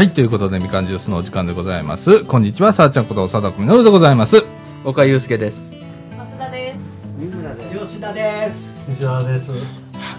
[0.00, 2.24] はい、ということで、みかんジュースのお時間でございます。
[2.24, 4.42] こんにちは、さあちゃんこと佐藤みのるでございます。
[4.82, 5.76] 岡祐介です。
[6.16, 7.78] 松田です。
[7.78, 8.78] 吉田です。
[8.88, 9.50] 西田です。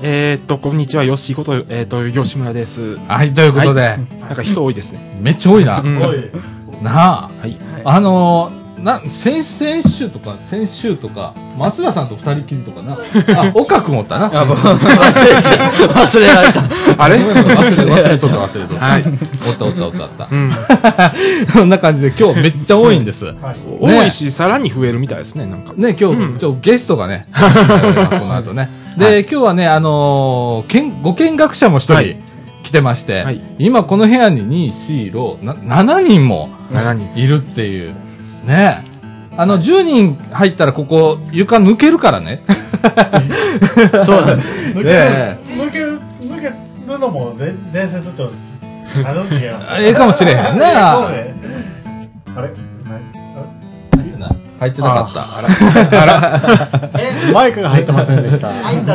[0.03, 2.97] えー、っと、こんにちは、よしこと、えー、っと、吉村です。
[3.07, 5.17] はい、ということで、なんか人多いですね。
[5.19, 5.81] めっちゃ多いな。
[5.81, 6.29] うんおい。
[6.83, 7.57] なあ、はい。
[7.83, 12.93] あのー、な、先々週とか、先週とか、松田さんと二人きりとかな。
[12.93, 14.29] あ、岡くんおったな。
[14.31, 15.73] 忘れちゃう。
[15.89, 16.63] 忘れられた。
[16.97, 17.17] あれ？
[17.17, 18.85] 忘れ、忘れとった忘れとった。
[18.85, 19.03] はい。
[19.47, 20.35] おったおったおったおったう。
[20.35, 20.51] ん。
[21.53, 23.25] こんな感じで今日めっちゃ多いんです。
[23.25, 23.35] はい。
[23.79, 25.73] 多いし、さらに増えるみたいですね、なんか。
[25.75, 28.69] ね、今日、うん今日ゲストがね、 この後ね。
[28.97, 32.17] で、今日はね、あのー、見ご見学者も一人はい
[32.63, 37.09] 来てまして、はい今この部屋に2、4、6、な7人も7人。
[37.15, 37.93] いるっていう。
[38.45, 38.83] ね。
[39.37, 42.41] あの、10人入ったらここ床抜けるからね。
[44.05, 44.47] そうなんです。
[44.73, 46.47] 抜ける、ね抜ける、抜け
[46.91, 48.29] るのもで伝説帳
[49.05, 49.81] あの違います。
[49.81, 50.65] ええかもしれへんねね。
[50.75, 51.07] あ
[52.41, 52.71] れ？
[54.61, 56.91] 入ってなかった。
[57.01, 58.51] えマイクが入ってませんでした。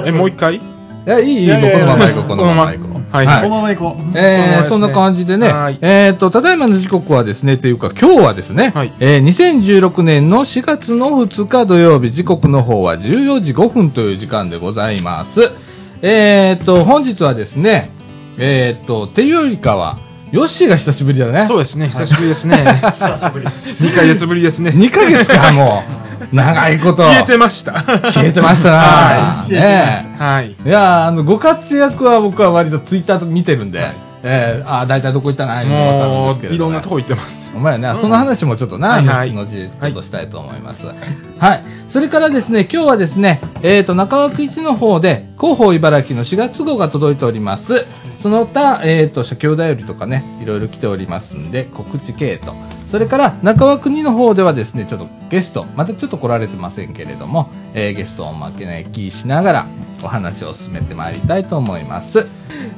[0.07, 0.57] え、もう一回？
[0.57, 0.61] い
[1.07, 2.96] や、いい、いい、このまま行こう、このまま行こう。
[3.17, 3.27] はい。
[3.27, 4.19] はいこのまま行こう。
[4.19, 15.41] えー、そんな感じでねはい、えっと、ただいまの時刻はですね、というか今日はですね、はいえー2016年の4月の2日土曜日、時刻の方は14時5分という時間でございます。
[16.03, 17.91] えっと、本日はですね、
[18.39, 19.99] えっと、っていうよりかは、
[20.33, 21.47] ヨッシーが久しぶりだね。
[21.47, 22.57] そうですね、久しぶりですね。
[22.57, 23.85] 久しぶりです。
[23.85, 24.71] 2ヶ月ぶりですね。
[24.71, 25.96] 2ヶ月か、もう。
[26.33, 27.03] 長いこと。
[27.03, 27.73] 消えてました。
[28.13, 30.53] 消えてましたな、はねはい。
[30.53, 33.81] いやあの、ご活躍は僕は割とツイッターとか見てるんで、
[34.23, 37.53] えー、あー大体どこ行ったな、いうのがわかるんですけれどもいろんなとこ行ってます。
[37.55, 40.87] お前ね、その話もちょっとな、はいはい後々ちょっとしたいと思います。
[40.87, 41.63] はい。
[41.89, 47.87] それからですね、今日はですね、えっ、と、中枠一の方で、広報茨城の4月号が届いております。
[48.21, 52.55] その他、えっ、と、社協だよりとかね、いろいろ来ておりますんで、告知系と。
[52.97, 59.67] それから、中和国の方ではですね、ちょっとゲスト、またちょっと来られてませんけれども、えーゲストをおまけないきしながら、
[60.03, 62.27] お話を進めてまいりたいと思います。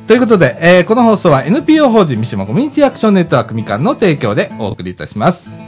[0.09, 5.68] ということで、えーこの放送は NPO 法人三島コミュニティアクションネットワークみかんの提供でお送りいたします。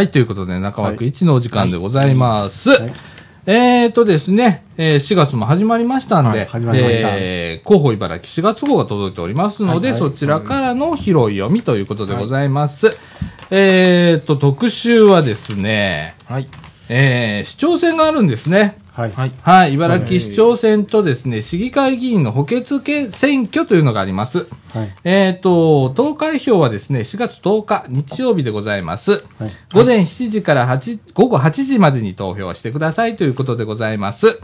[0.00, 2.70] はい、ということで、中枠1のお時間でございます。
[2.70, 2.92] はい
[3.44, 12.96] えーとですね、えー4月も始まりましたんで、はい始まりましたえー広報茨城4月号が届いておりますので、はいはいそちらからの拾い読みということでございます。
[13.50, 16.48] えーと、特集はですね、はい。
[16.88, 18.78] えー市長選があるんですね。
[19.00, 19.12] はい。
[19.12, 19.32] はい。
[19.42, 24.46] はい、茨城市長選とですね、市議会議員の補欠け選挙というのがあります。
[24.74, 24.94] はい。
[25.04, 29.12] えっ、と、投開票はですね、4月10日、日曜日でございます。
[29.12, 29.22] はい。
[29.72, 34.26] 午前7時から8、午後8時までに投票してくださいということでございます。
[34.26, 34.38] はい。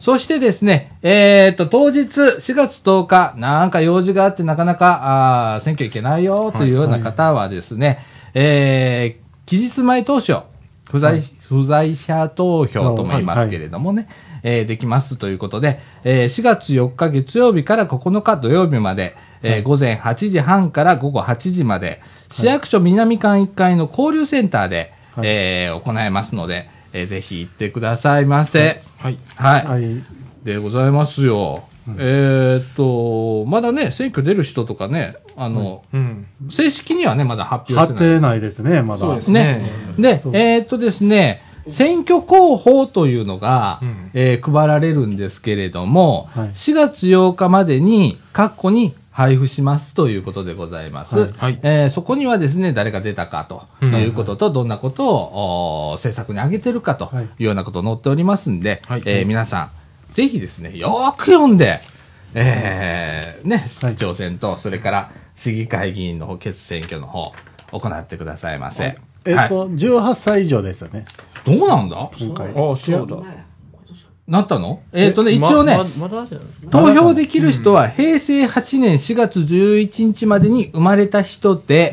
[0.00, 8.04] そしてですね、えっ、と、当日、4月10日、なんか用事があってなかなか、あー選挙行けないよというような方はですね、
[8.34, 10.44] えー、期日前投票、
[10.90, 14.08] 不在、不在者投票とも言いますけれどもね、
[14.44, 28.80] えーできますということで、えー4月4日月曜日から9日土曜日まで、えー午前8時半から午後8時まで、市役所南館1階の交流センターで、はいえー行いますので、えーぜひ行ってくださいませ。
[28.98, 29.18] はい。
[29.36, 29.66] はい。
[29.66, 30.02] はい。
[30.44, 31.64] でございますよ。
[31.98, 36.26] えーっと、まだね、選挙出る人とかね、あの、うん。
[36.50, 38.12] 正式にはね、まだ発表し貼てない。
[38.12, 39.00] ってないですね、まだ。
[39.00, 39.58] そうですね
[39.96, 40.02] ね。
[40.02, 40.08] で
[40.38, 41.40] えーっとですね、
[41.72, 44.10] 選挙広報というのが、うん。
[44.14, 46.48] えー配られるんですけれども、はい。
[46.50, 51.18] 4月8日までに、括弧に配布しますということでございます。
[51.18, 51.32] はい。
[51.36, 51.58] はい。
[51.62, 53.46] えーそこにはですね、誰が出たか
[53.80, 57.24] ということと、どんなことを、お政策に挙げてるかとはい。
[57.24, 59.02] いうようなこと載っておりますんで、はい。
[59.06, 61.80] えー皆さん、ぜひですね、よーく読んで、
[62.34, 63.92] えーね、はい。
[63.94, 67.32] 市長選と、それから市議会議員の補欠選挙の方、
[67.72, 68.96] 行ってくださいませ。
[69.24, 71.04] えっはいと、18歳以上ですよね、
[71.46, 72.10] どうなんだ？
[72.18, 72.50] 今回。
[72.50, 73.16] あ、そうだ。
[74.26, 74.80] なったの？
[74.92, 75.78] えっ、とね、一ま応ね。
[76.70, 81.92] 投票できる人は平成8年4月11日までに生まれた人で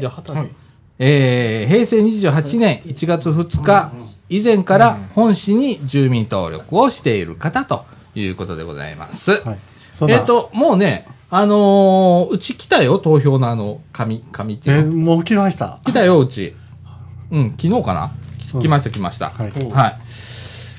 [1.00, 3.92] えー平成28年1月2日
[4.30, 7.86] 以前から本市に住民登録をしている方と
[8.16, 9.42] いうことでございます。
[9.44, 9.60] はい。
[10.10, 14.96] えっ、と、もうね、あのーうち来たよ、投票のあの、紙、紙ってえーいうの。
[14.98, 15.80] もう来ました。
[15.86, 16.56] 来たよ、うち。
[17.32, 18.12] うん、昨日かな？
[18.62, 19.30] 来ました、来ました。
[19.30, 19.52] はい。
[19.72, 19.96] はい。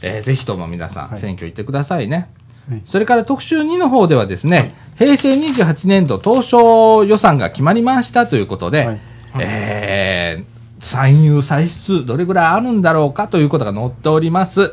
[0.00, 1.18] えーぜひとも皆さん、はい。
[1.20, 2.30] 選挙行ってくださいね。
[2.70, 2.82] はい。
[2.84, 9.00] それから特集2の方ではですね、平成28年度当初予算が決まりましたということで、はい。
[9.40, 14.72] えー歳入歳出どれぐらいあるんだろうかということが載っております。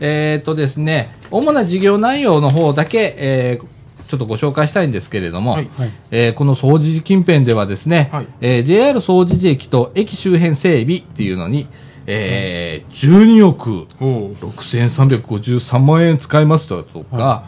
[0.00, 3.66] えっ、とですね、主な事業内容の方だけ、えー
[4.08, 5.68] ちょっとご紹介したいんですけれども、はい。
[5.78, 5.90] はい。
[6.10, 8.26] えーこの総除寺近辺ではですね、はい。
[8.40, 11.66] えー JR 総除寺駅と駅周辺整備っていうのに、
[12.06, 14.32] えー12億おう。
[14.34, 17.44] 6353万円使いますとか、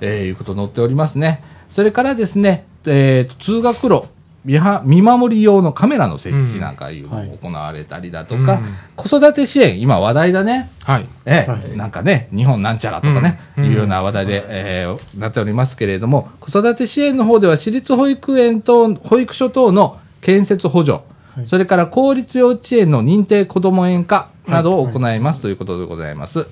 [0.00, 1.42] えーいうこと載っておりますね。
[1.70, 4.04] それからですね、えーと通学路、
[4.44, 7.28] 見は見守り用のカメラの設置なんかいうのはい。
[7.28, 8.76] も行われたりだとか、うん。
[8.96, 10.70] 子育て支援、今話題だね。
[10.84, 11.08] はい。
[11.24, 11.50] ええ。
[11.50, 11.76] はい。
[11.76, 13.64] なんかね、日本なんちゃらとかね、うん。
[13.64, 20.92] いうような話題で、えーなっておりますけれども、子育て支援の方では、私立保育園等、保育所等の建設補助、
[21.34, 21.46] はい。
[21.46, 26.46] それから公立幼稚園の認定こども園化などを行いますということでございます。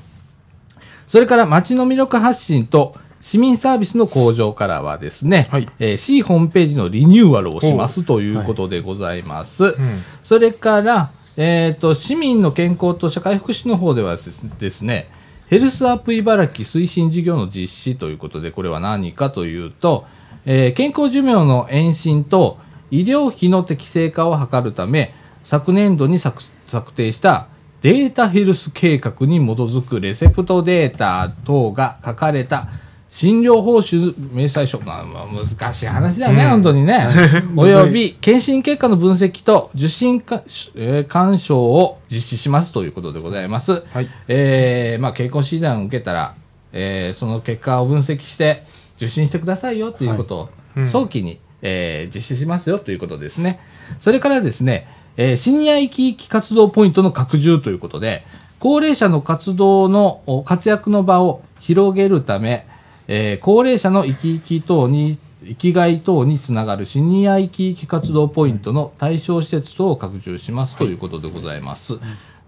[1.06, 9.68] それから街の魅力発信と市民サービスの向上からはですね、はいえー C ホームページのリニューアルをしますということでございます。
[9.68, 9.74] ん
[10.24, 15.08] それから、えっ、と、市民の健康と社会福祉の方ではですね、
[15.48, 20.04] ヘルスアップ茨城推進事業の実施ということで、これは何かというと、
[20.44, 22.58] えー健康寿命の延伸と
[22.90, 25.14] 医療費の適正化を図るため、
[25.44, 27.46] 昨年度に策策定した
[27.82, 32.68] データヘルス計画に基づくレセプトデータ等が書かれた
[33.12, 34.80] 診療報酬明細書。
[34.80, 37.06] まあ、まあ難しい話だね、本当にね。
[37.56, 40.42] および、検診結果の分析と受診か、
[40.74, 43.82] えー鑑賞を実施しますということでございます。
[43.92, 46.34] はいえーまあ、健康診断を受けたら、
[46.72, 48.62] えーその結果を分析して
[48.96, 53.60] 受診してくださいよということを、うん早期に、えー実施しますよということですね。
[54.00, 54.86] それからですね、
[55.18, 58.24] えーシニア生き生き活動ポイントの拡充ということで、
[58.58, 62.64] 高齢者の活動の、お活躍の場を広げるため、
[63.14, 71.98] えー高齢者の生き生き等に、生きがい等につながるシニア生き生き活動ポイントの対象施設等を拡充しますということでございます。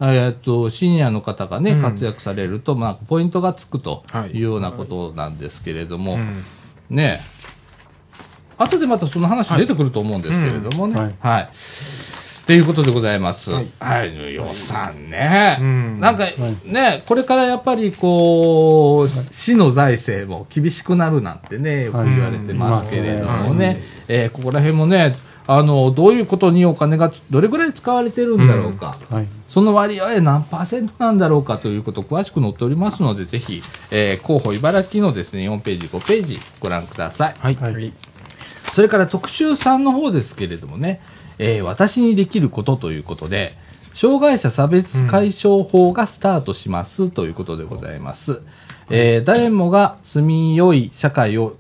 [0.01, 6.43] えーっと、シニアの方がね、うん活躍されると、まあ、ポイントがつくとはいいうようなことなんですけれども、うん
[6.89, 7.35] ねえ。
[8.57, 10.95] 後でまたその話出てくると思うんですけれどもね。
[10.95, 11.49] うんはい。
[12.47, 13.53] ということでございます。
[13.53, 14.35] ははいい。
[14.35, 15.57] 予算ね。
[15.61, 16.27] うんなんか、
[16.65, 23.81] ね、これからやっぱりこう、市の財政も厳しくなるなんてね、よく言われてますけれどもね。
[24.09, 28.99] えーここら辺もね、あの、どういうことにお金がどれぐらい使われてるんだろうか。
[29.11, 29.27] はい。
[29.49, 37.35] その割合何パーセントなんだろうかということを詳しく載っておりますので、ぜひ、えー候補茨城のですね、4ページ、5ページご覧ください。
[37.39, 37.57] はい。
[37.59, 37.93] はい。
[38.75, 41.01] それから特集3の方ですけれどもね、
[41.39, 43.55] えー私にできることということで、
[43.93, 48.41] 障害者差別解消法がスタートしますということでございます。
[48.91, 51.57] えー誰もが住みよい社会を、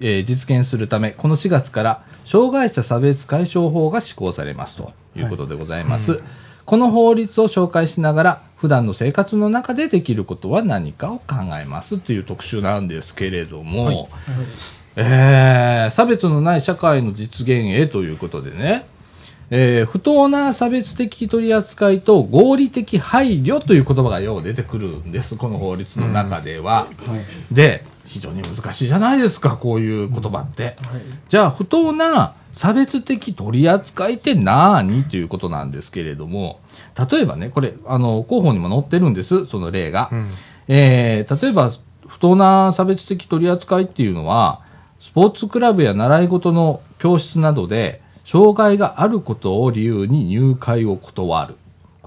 [0.00, 6.20] えー実現するため、この4月から障害者差別解消法が施行されますということでございます。
[6.64, 14.10] この法律を紹介しながら、普段の生活の中でできることは何かを考えますという特集なんですけれども、
[14.96, 18.84] えー差別のない社会の実現へということでね、
[19.50, 26.86] えー不当な差別的取り扱いと合理的配慮という言葉がよう出てくるんです、この法律の中では。
[27.06, 27.54] はい。
[27.54, 30.76] で、非常に難しいじゃないですか、こういう言葉って。
[31.28, 35.04] じゃあ、不当な差別的取り扱いって何？
[35.04, 36.60] ということなんですけれども、
[37.10, 40.08] 例えばね、これ、あの、広報にも載ってるんです、その例が。
[40.12, 40.28] うん
[40.68, 41.70] えー例えば、
[42.06, 44.60] 不当な差別的取り扱いっていうのは、
[45.00, 51.54] スポーツクラブや習い事の教室などで、障害があることを理由に入会を断る。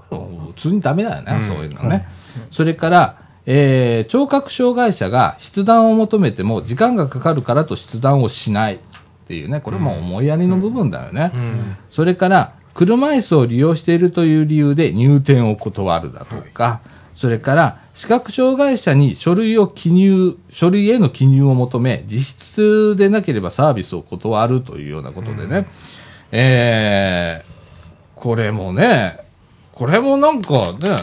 [0.08, 2.06] 普通にダメだよね、うんそういうのね。
[2.48, 8.78] それから、えー聴覚障害者が筆談を求めても時間がかかるからと筆談をしないっ
[9.26, 11.32] ていうね、これも思いやりの部分だよね。
[11.34, 16.82] うんそれから、車椅子を利用しているという理由で入店を断るだとか、
[17.14, 25.66] それから、視覚障害者に書類を記入、書類への記入を求め、実質でなければサービスを断るというようなことでね、
[26.32, 29.18] えー、これもね、
[29.72, 30.96] これもなんかね、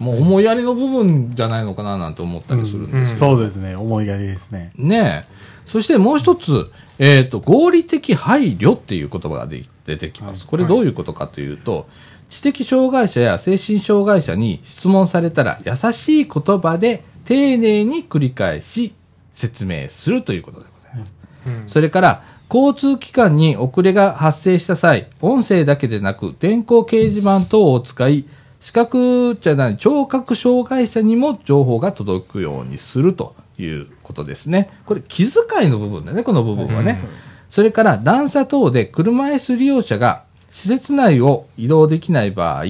[0.00, 3.16] もう思いやりの部分じゃないのかななんて思ったりするんですよ。
[3.16, 3.76] そうですね。
[3.76, 4.72] 思いやりですね。
[4.76, 5.32] ねえ。
[5.66, 10.46] そしてもう一つ、えっ、と、合理的配慮っていう言葉がで出てきます。
[10.46, 11.86] これどういうことかというと、
[12.28, 18.94] 知的障害者や精神障害者に質問されたら優しい言葉で丁寧に繰り返し
[19.34, 21.12] 説明するということでございます。
[21.46, 28.26] うんそれから、交通機関に遅れが発生した際、音声だけでなく、電光掲示板等を使い、
[28.60, 34.68] 視覚じゃない、聴覚障害者にも情報が届くようにするということですね。
[34.84, 37.02] これ、気遣いの部分だね、この部分はね。
[37.48, 42.64] それから、段差等で車椅子利用者が施設内を移動できない場合、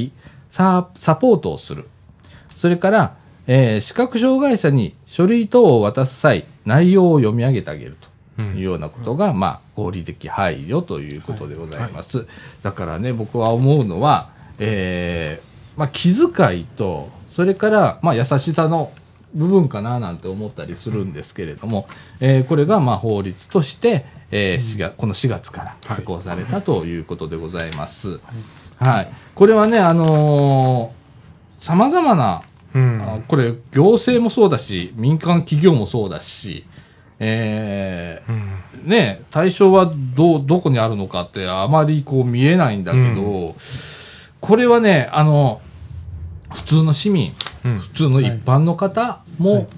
[0.53, 1.89] ササポートをする。
[2.55, 3.17] それから、
[3.49, 12.27] えー視覚障害者に書類等を渡す際、内容を読み上げてあげるというようなことが、まあ、合理的配慮ということでございます。
[12.63, 18.93] だからね、僕は思うのは、えーまあ、気遣いと、それから、まあ、優しさの
[19.35, 21.89] 部分かななんて思ったりするんですけれども、
[22.21, 28.21] えーこれが、まあ、法律として、えー4月この4月から施行されたということでございます。
[28.77, 29.13] はい。
[29.35, 32.43] これはね、あのー、様々な
[32.75, 36.65] うんあこれ、行政もそうだし、民間企業もそうだし、
[37.25, 38.35] えうん。
[38.87, 43.55] ーね、対象はど、どこにあるのかってあまりこう見えないんだけど、
[44.41, 45.61] これはね、あの、
[46.53, 47.33] 普通の市民、
[47.65, 47.79] うん。
[47.79, 49.69] 普通の一般の方も、はい。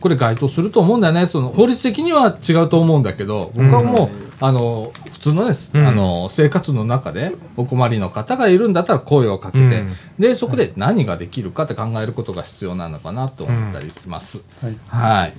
[0.00, 1.26] これ該当すると思うんだよね。
[1.26, 4.08] その法律的には違うと思うんだけど、僕はもう、
[4.38, 5.86] あの、普通のね、うん。
[5.86, 9.96] あの、生活の中でお困りの方がいるんだったら声をかけて、うん。
[10.18, 14.42] で、そこで何ができるかって考えることが必要なのかなと思ったりします。
[14.60, 14.76] はい。
[14.88, 15.34] はい。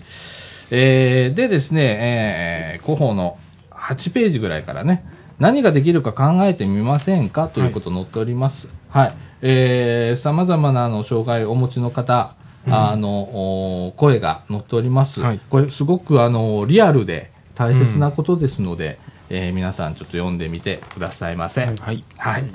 [0.71, 3.37] えー、でですね、えー、広報の
[3.71, 5.05] 8ページぐらいからね、
[5.39, 8.69] 何ができるか考えてみませんかということ載っております。
[8.89, 9.13] はい。
[9.41, 12.35] えー、様々なあの障害をお持ちの方、
[12.67, 15.21] あの、お声が載っております。
[15.21, 18.97] はいこれすごくあの、リアルで大切なことですので、
[19.29, 21.65] えー皆さんちょっと読んでみてくださいませ。
[21.65, 22.45] はいはいはい。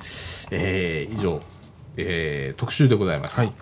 [0.51, 1.41] えー以上、
[1.97, 3.37] えー特集でございます。
[3.37, 3.53] はい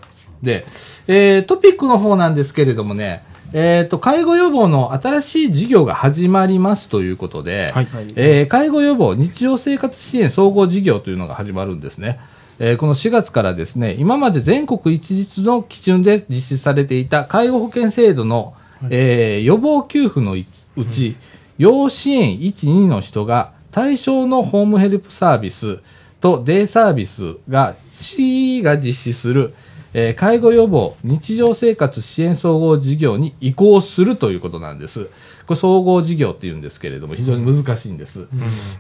[0.43, 0.65] で、
[1.09, 7.89] えートピックの方なんですけれどもね、えっ、と、介護予防の新しい事業が始まりますということで、はい。
[8.17, 12.21] えー介護予防日常生活支援総合事業というのが始まるんですね。
[12.59, 18.55] えーこの4月からですね、今まで全国一律の基準で実施されていた介護保険制度の、
[18.91, 21.17] えー予防給付のいうち、
[21.57, 25.81] 要支援1、2の人が対象のホームヘルプサービス
[26.21, 29.55] とデイサービスが市が実施する、
[29.99, 35.07] えー介護予防日常生活支援総合事業に移行するということなんです。
[35.47, 38.27] これ総合事業って言うんですけれども、非常に難しいんです。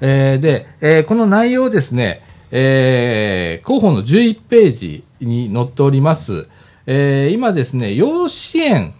[0.00, 2.20] えーで、えーこの内容ですね、
[2.52, 6.46] えー広報の11ページに載っております。
[6.86, 8.94] えー今ですね、要支援、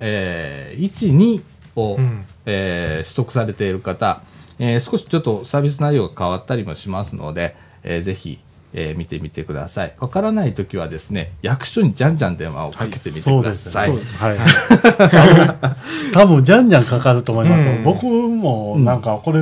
[0.00, 1.42] えー1、2
[1.76, 4.22] を、うんえー取得されている方、
[4.58, 8.38] えー少しちょっとサービス内容が変わったりもしますので、えーぜひ、
[8.72, 9.94] えー見てみてください。
[9.98, 13.64] わからないときはですね、役所にじゃんじゃん電話をかけてみてくそうです。
[13.66, 13.88] ださい。
[13.88, 14.18] そうです。
[14.18, 14.38] はい。
[16.12, 17.68] 多分、じゃんじゃんかかると思います。
[17.68, 19.40] うん僕も、なんか、これ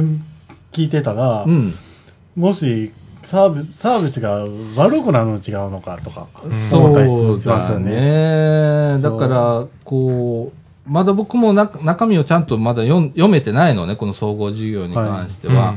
[0.72, 1.74] 聞いてたら、うん。
[2.36, 2.92] もし、
[3.22, 6.26] サービサービスが悪くなるの違うのかとか、
[6.70, 7.90] そ思ったりうだしますよね。
[7.90, 8.92] ね。
[8.94, 10.52] だそうから、こ
[10.86, 15.74] う、まだ僕もな中身をちゃんとまだ読めてないのね、この総合事業に関しては。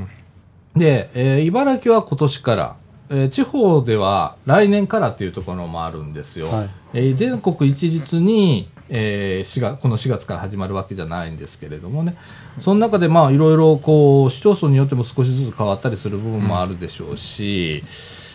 [0.75, 2.75] で、えー茨城は今年から、
[3.13, 6.47] えー地方では来年からっていうところもあるんですよ。
[6.47, 6.69] はい。
[6.93, 12.15] えー全国一律に、えー4月この4月から始まるわけじゃないんですけれどもね。
[12.59, 17.83] その中でまあいろいろこう市町村によっても少しずつ変わったりする部分もあるでしょうし、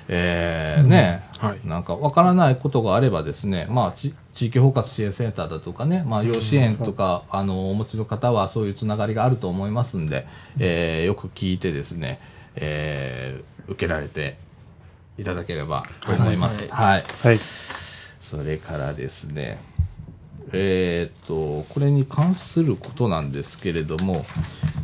[0.09, 1.61] えーね、はい。
[1.67, 10.27] なんかわからないことがあればですね、まあち地域包括支援センターだとかね、まあ養子園とか、あのお持ちの方はそういうつながりがあると思いますんで、
[10.59, 12.19] えーよく聞いてですね、
[12.57, 14.37] えー受けられて
[15.19, 16.69] いただければと思います。
[16.71, 17.39] はいはい。
[18.21, 19.59] それからですね、
[20.53, 24.25] えーっと、これに関することなんですけれども、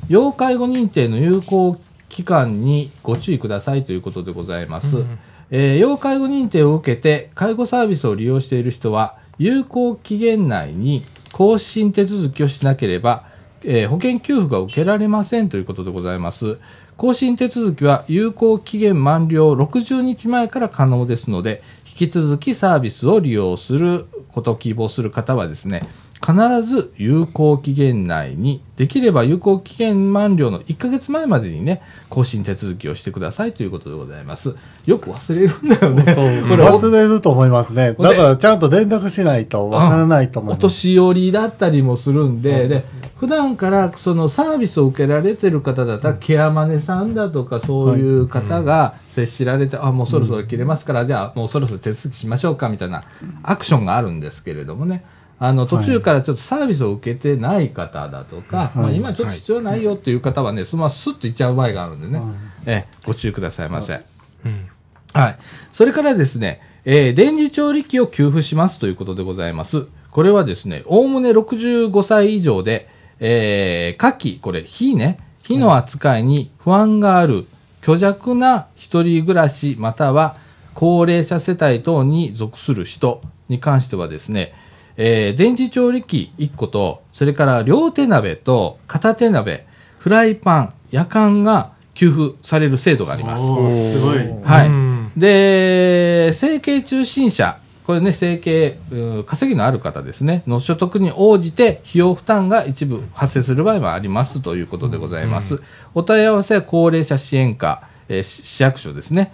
[0.09, 5.05] 要介護認定の有効期間にご注意くださいということでございます。
[5.51, 13.25] えー要介護認定を受けて介護サービスを利用している人は、有効期限内に更新手続きをしなければ、
[13.65, 16.59] えー保険給付が受けられませんということでございます。
[17.03, 25.89] 更新手続きは有効期限満了60日前から可能ですので、引き続きサービスを利用することを希望する方はですね、
[26.25, 34.55] 必ず有効期限内に、できれば有効期限満了の1ヶ月前までにね、更新手続きをしてくださいということでございます。
[34.87, 36.15] よく忘れるんだよね。
[36.15, 37.95] そう、これお忘れると思いますね。
[37.99, 40.63] だからちゃんと連絡しないとわからないと思おいます。
[40.63, 42.85] 年寄りだったりもするんで、で、
[43.17, 53.05] 普段からそのサービスを受けられてる方だったら、ケアマネさんだとかそういう方が接しられて、あ、もうそろそろ切れますから、じゃあもうそろそろ手続きしましょうかみたいな
[53.43, 55.05] アクションがあるんですけれどもね。
[55.39, 62.23] あの、途中からちょっとサービスを受けてない方だとか、まあ今ちょっと必要ないよっていう方はね、そのままスッと行っちゃう場合があるんでね、
[62.67, 64.01] ええ、ご注意くださいませ。
[64.45, 64.69] うん。
[65.13, 65.39] はい。
[65.73, 69.87] それからですね、えー電磁調理器を給付しますということでございます。
[70.11, 77.47] これはですね、おおむね65歳以上で、えー、夏季、これ、火ね、火の扱いに不安がある、
[77.83, 80.37] 虚弱な一人暮らし、または
[80.75, 84.55] 高齢者世帯等に属する人に関してはですね、
[85.05, 89.67] えー電磁調理器1個と、それから両手鍋と片手鍋、
[89.99, 93.43] フライパン、夜間が給付される制度があります。
[93.43, 94.19] すごい。
[94.45, 94.69] はい。
[94.69, 105.61] うんで、整形中心者、これね、整形、うん稼ぎのある方ですね、の所得に応じて費用負担が一部発生する場合もありますということでございます。
[105.95, 109.33] お問い合わせは高齢者支援課、えー市市役所ですね。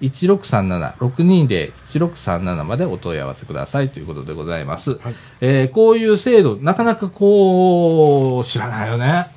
[0.00, 4.98] 620-1637、620-1637までお問い合わせくださいということでございます。
[5.40, 9.28] えーこういう制度、なかなかこう、知らないよね。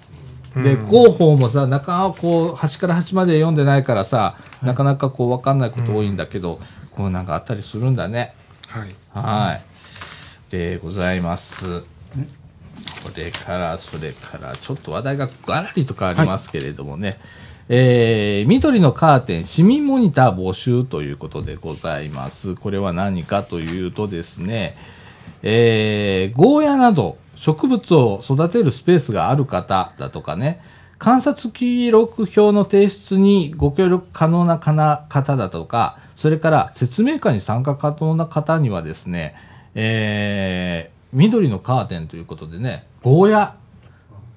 [0.55, 6.59] で、広報もさ、なかなかこう、端から端まで読んでないからさ、なかなかこう、わかんないこと多いんだけど、
[6.91, 8.35] こうなんかあったりするんだね。
[8.67, 8.95] はい。
[9.13, 9.61] はい。
[10.51, 11.81] でございます。
[11.81, 17.17] これから、それから、ちょっと話題がガラリと変わりますけれどもね、
[17.69, 22.55] えー、緑のカーテン市民モニター募集ということでございます。
[22.55, 24.75] これは何かというとですね、
[25.43, 30.61] えー、ゴーヤなど植物を育てるスペースがある方だとかね、
[30.97, 39.35] 観察記録表の提出にご協力可能な方だとか、それから説明会に参加可能な方にはですね、
[39.75, 43.55] えー、緑のカーテンということでね、ゴーヤ、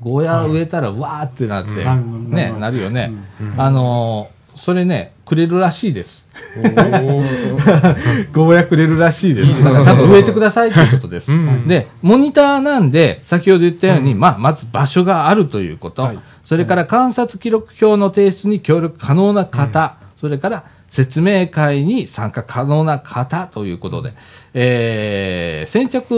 [0.01, 2.31] ゴーヤ植えたらわーってなって、うん。
[2.31, 3.13] ね、なるよね。
[3.57, 6.31] あのーそれね、くれるらしいです。
[6.57, 8.55] ゴー。
[8.55, 9.63] ヤくれるらしいです。
[9.63, 11.31] だからちゃんと植えてくださいということです。
[11.31, 11.69] うん。
[11.69, 16.19] で、モニターなんで、先ほど言ったように、まあ、まず場所があるということ、はい。
[16.43, 24.15] それから観察記録表の提出に協力可能な方、それから説明会に参加可能な方ということで、
[24.55, 26.15] えー先着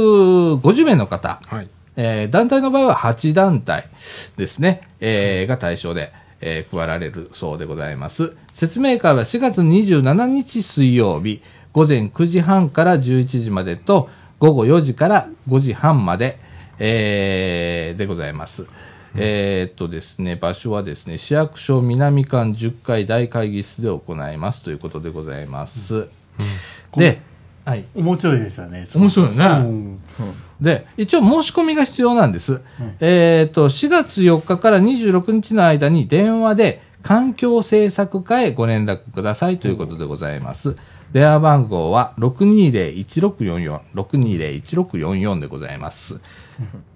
[0.63, 1.69] 50名の方、はい。
[2.01, 3.85] えー団体の場合は8団体
[4.37, 8.37] ですね、えーが対象で、えー配られるそうでございます。
[8.53, 14.09] 説明会は4月27日水曜日、午前9時半から11時までと、
[14.39, 16.39] 午後4時から5時半まで、
[16.79, 18.67] えーでございます。
[19.17, 26.07] えーっとですね、場所はですね、市役所南館10階大会議室で行いますということでございます。
[26.97, 27.21] で、
[27.65, 27.87] はい。
[27.97, 28.87] 面白いですよね。
[28.95, 29.45] 面白いよね。
[29.45, 29.99] うん
[30.61, 32.61] で、一応申し込みが必要なんです。
[33.01, 40.77] えっ、と、4月4日から26日の間に電話で環境政策課へご連絡くださいということでございます。
[41.13, 46.19] 電話番号は620-1644、620-1644でございます。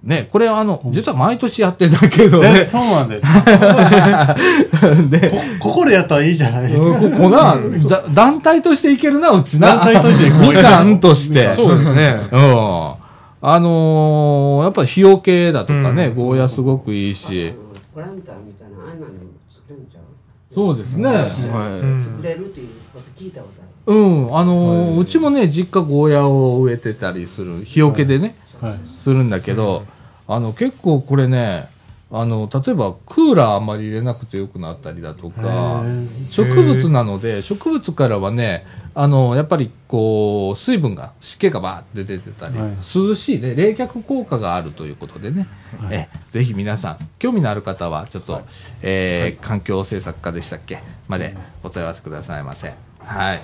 [0.03, 2.65] ね、これあの、実は毎年やってんだけどえ、ね。
[2.67, 3.47] そうなんです。
[5.09, 6.99] で、こ、ここでやったらいいじゃないですか。
[6.99, 7.57] ここな、
[7.89, 9.77] だ団体としていけるな、うちな。
[9.77, 11.49] 団体としてこうみかんとして。
[11.51, 12.17] そうですね。
[12.33, 13.02] うん。
[13.45, 17.53] あのーやっぱり費用系だとかね、うんゴーヤすごくいいし。
[17.93, 19.13] プランターみたいなあんなの
[19.53, 20.55] 作れるんちゃう？
[20.55, 21.11] そうですね。
[21.11, 24.39] うん作れるっていうこと聞いたことあるうん。
[24.39, 28.75] あのーうちもね、実家ゴーヤを植えてたりする、日よけでね、はい。
[28.99, 29.87] するんだけど、
[30.29, 31.69] あの、結構これね、
[32.13, 35.83] あの、例えばクーラーあんまり入れなくてよくなったりだとか
[36.31, 42.73] 植物なので、植物からはね、あの、やっぱりこう、水分が、湿気がバーって出てたり、はい。
[42.95, 45.47] 涼しいね、冷却効果があるということでね、
[45.91, 48.43] えぜひ皆さん、興味のある方は、ちょっと、
[48.83, 50.81] えー環境政策課でしたっけ？
[51.09, 52.75] までお問い合わせくださいませ。
[52.99, 53.41] はい。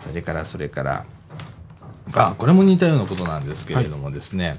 [0.00, 1.04] それから、それから、
[2.14, 4.58] あ、これも似たようなことなんですけれどもですね、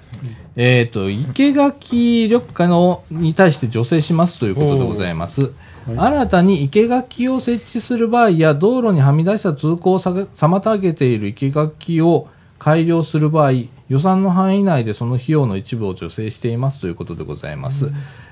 [0.55, 5.51] えっ、と、生垣緑化のに対して助成しますということでございます。
[5.87, 13.51] 新たに生垣を設置する場合や、道路にはみ出した通行を妨げている生垣を改良する場合、
[13.89, 17.91] 予算の範囲内でその費用の一部を助成していますということでございます。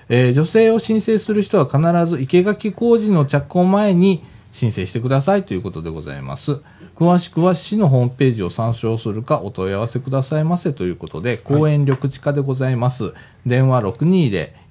[0.09, 6.61] えー助成を申請する人は必ず生垣工事の着工前に申請してくださいということでございます。
[7.01, 13.15] 詳しくは市のホームページを参照するかお問い合わせくださいませということで、公園緑地課でございます。
[13.43, 13.81] 電話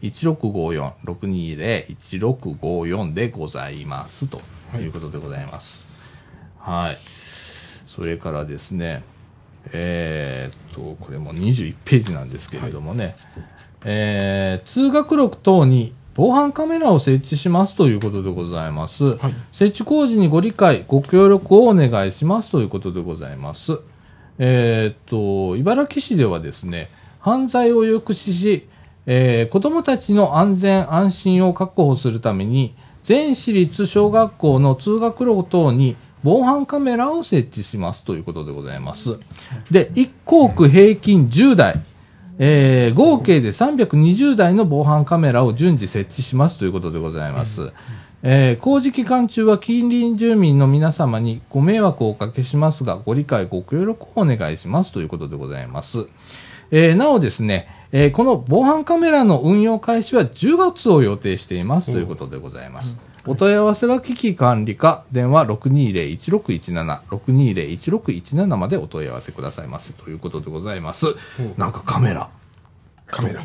[0.01, 4.29] 620-1654、620-1654でございます。
[4.29, 4.41] と
[4.79, 5.89] いうことでございます。
[6.61, 6.99] はい。
[7.09, 9.03] それからですね、
[9.73, 13.17] えーっと、これも21ページなんですけれどもね、
[13.85, 19.17] えー通学路等に防犯カメラを設置しますということでございます。
[19.17, 23.79] はい設置工事にご理解、ご協力をお願いしますということでございます。
[24.39, 28.69] えーっと、茨城市ではですね、犯罪を抑止し、
[29.07, 39.19] えー子供たちの安全安心を確保するために、全市立小学校の通学路等に防犯カメラを設置しますということでございます。
[39.71, 41.83] で、1校区平均10台、
[42.43, 47.71] えー合計で320台の防犯カメラを順次設置しますということでございます。
[48.23, 56.07] えー工事期間中は近隣住民の皆様にご迷惑をおかけしますが、ご理解、ご協力をお願いしますということでございます。
[56.71, 62.99] えーなおですね、えーこの防犯カメラの運用開始は10月を予定していますということでございます。
[63.27, 71.07] お問い合わせは危機管理課、電話620-1617、620-1617までお問い合わせくださいませということでございます。
[71.57, 72.29] なんかカメラ。
[73.07, 73.45] カメラ。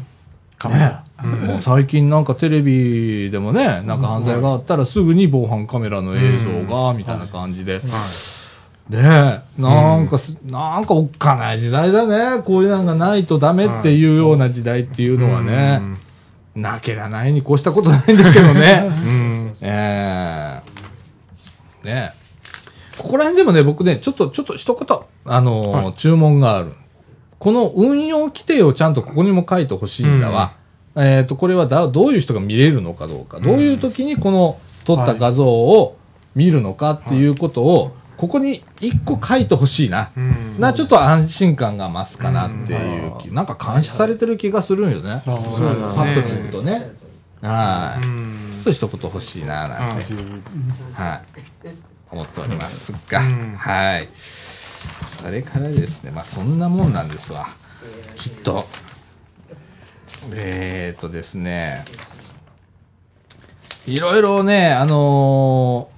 [0.57, 1.03] カメラ。
[1.23, 7.81] もう最近なんかテレビでもね、なんか犯罪があったらすぐに防犯カメラの映像が、みたいな感じで。
[8.89, 12.41] で、なんかす、なんかおっかない時代だね。
[12.43, 15.81] こういうのがないとダメっていうような時代っていうのはね、
[16.55, 18.89] なけりゃないに越したことないんだけどね。
[19.05, 19.24] うん。
[19.61, 20.61] え
[21.83, 22.13] えね
[22.97, 26.73] ここら辺でもね、僕ね、ちょっと、ちょっと一言、あのーはい注文がある。
[27.39, 30.55] この運用規定をちゃんとここにも書いてほしいんだわ。
[30.95, 35.97] えっ、と、これはだどういう人が見れるのかどうか、どういう時にこの撮った画像を
[36.35, 40.11] 見るのかっていうことを、ここに一個書いてほしいな。
[40.15, 40.59] うん。
[40.59, 45.19] な、ちょっと安心感が増すかなっていう気、なんか監視されてる気がするんよね。
[45.19, 46.91] そうですねパッと見るとね。
[47.41, 48.44] はい。
[48.65, 50.13] うんちょっと一言欲しいな、なんて。
[50.93, 51.21] はい。
[52.11, 54.09] 思っておりますが、うんはい。
[54.13, 57.47] それからですね、まあそんなもんなんですわ。
[58.15, 58.67] きっと。
[60.33, 61.85] えー、っとですね、
[63.85, 65.95] いろいろね、あのー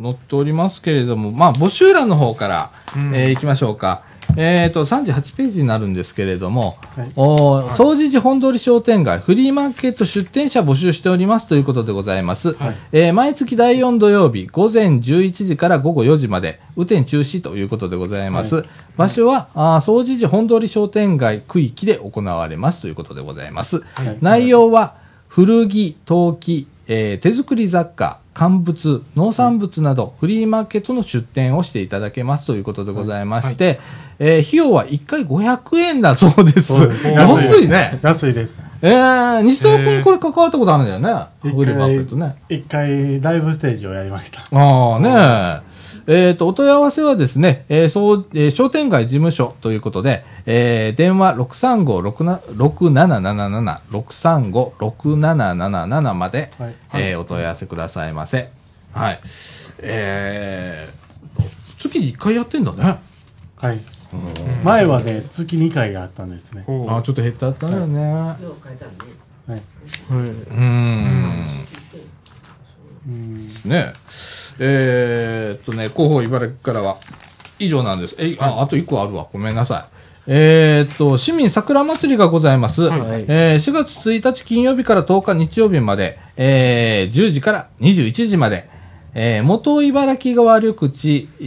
[0.00, 4.04] 載っておりますけれども、まあ募集欄の方から、うんえー行きましょうか。
[4.36, 12.54] えー、と、38ページになるんですけれども、はいおー総持寺本通り商店街フリーマーケット出店者募集しておりますということでございます。
[12.54, 18.56] はいえー毎月第4土曜日午前11時から午後4時まで、雨天中止ということでございます。
[18.56, 18.64] は
[18.96, 23.82] 場所は、あー総持寺本通り商店街区域で行われますということでございます。
[23.94, 24.94] はい内容は、
[25.28, 33.80] 古着、陶器、えー手作り雑貨、乾物、農産物など、フリーマーケットの出店をしていただけますということでございまして、
[34.20, 36.72] えー費用は1回500円だそうです。
[36.72, 37.98] です安いね。
[38.00, 38.60] 安いです。
[38.80, 41.26] えー、西澤へー君これ関わったことあるんだよね。
[41.42, 44.40] 一フリーマーケ回ットね。、一回ライブステージをやりました。
[44.56, 45.67] ああねえ。
[46.10, 58.48] えっ、と、お問い合わせはですね、えーそう、えー商店街事務所ということで、えー電話635-6777、635-6777まで、はいえーお問い合わせくださいませ。
[58.94, 59.20] はい。
[59.80, 61.42] えー、
[61.78, 62.98] 月に1回やってんだね。
[63.56, 63.80] はい。
[64.64, 66.64] 前はね、月2回があったんですね。
[66.66, 68.00] あーちょっと減ったったよね。
[68.42, 68.92] よう書いたね。
[69.46, 69.58] はい。
[69.58, 71.66] うーん。
[73.06, 73.48] うん。
[73.48, 73.52] ね
[73.94, 76.96] えーっとね、広報茨城からは
[77.58, 78.14] 以上なんです。
[78.18, 79.26] え、あ、あと1個あるわ。
[79.32, 79.98] ごめんなさい。
[80.30, 82.82] えーっと、市民桜祭りがございます。
[82.82, 88.68] はいえー4月1日金曜日から10日日曜日まで、えー10時から21時まで、
[89.14, 91.44] えー元茨城川緑地、え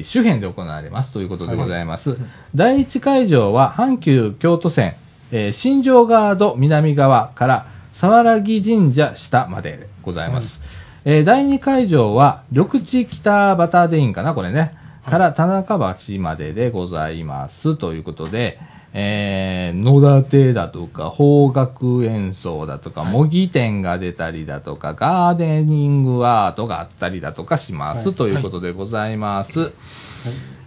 [0.00, 2.16] ー周辺で行われますということでございます。
[2.54, 4.96] 第一会場は阪急京都線、
[5.30, 10.60] えー新庄ガード南側から沢良木神社下までございます。
[11.04, 14.74] えー第2会場は緑地北畑でいいんかな、これね。
[15.08, 17.76] から田中橋まででございます。
[17.76, 18.58] ということで、
[18.92, 28.08] えー野立てだとか、邦楽演奏だとか、模擬店が出たりだとか、ガーデニングアートがあったりだとかします。
[28.08, 29.72] はいということでございます。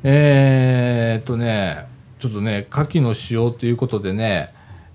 [0.04, 1.88] えーっとね、
[2.20, 4.54] ちょっとね、牡蠣の使用ということでね、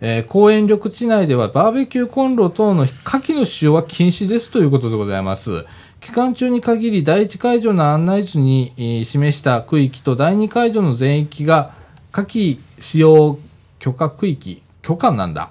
[0.09, 5.67] えー公園緑地内ではバーベキューコンロ等の牡蠣の使用は禁止ですということでございます。
[6.01, 11.73] 期間中に限り第一会場の案内図に、えー示した区域と第二会場の全域が
[12.13, 13.41] 牡蠣使用
[13.81, 15.51] 許可区域、許可なんだ。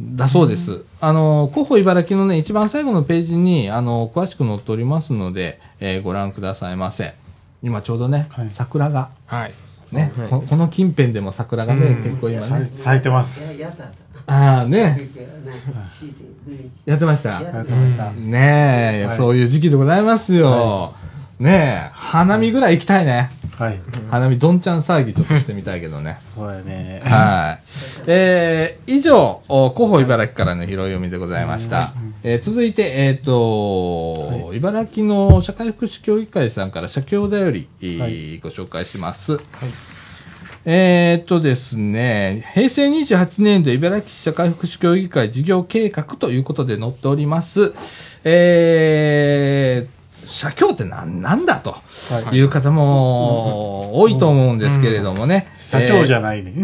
[0.00, 0.82] だそうです。
[1.00, 7.14] あの、広報茨城のね、一番最後のページに、あの、詳しく載っておりますので、えーご覧くださいませ。
[7.62, 9.54] 今ちょうどね、はい桜が、はい。
[9.94, 13.56] ね、はいここの近辺でも桜がね、うん結構今さね、咲いてます。
[14.26, 15.08] ああね、
[16.84, 17.40] やってました？
[18.18, 20.94] ねえ、はいそういう時期でございますよ。
[21.38, 23.30] ねえ、花見ぐらい行きたいね。
[23.58, 23.80] はい。
[24.10, 26.18] 花見どんちゃん騒ぎちょっとしてみたいけどね。
[26.34, 27.02] そうやね。
[27.04, 27.62] はい。
[28.06, 31.92] えー、以上、お広報茨城からの拾い読みでございました。
[32.26, 39.38] えー続いて、えっ、と、茨城の社会福祉協議会さんから社協だより、えーはいご紹介します。
[40.64, 47.74] えーっとですね、平成28年度茨城市社会福祉協議会事業計画ということで載っております。
[48.24, 51.82] えー、社協って何なんだとは
[52.32, 55.52] いいう方も多いと思うんですけれどもね。
[55.54, 56.22] 社長じゃん。
[56.22, 56.54] ないね。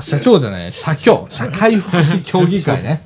[0.00, 3.02] 社長じゃない、社協、社会福祉協議会ね。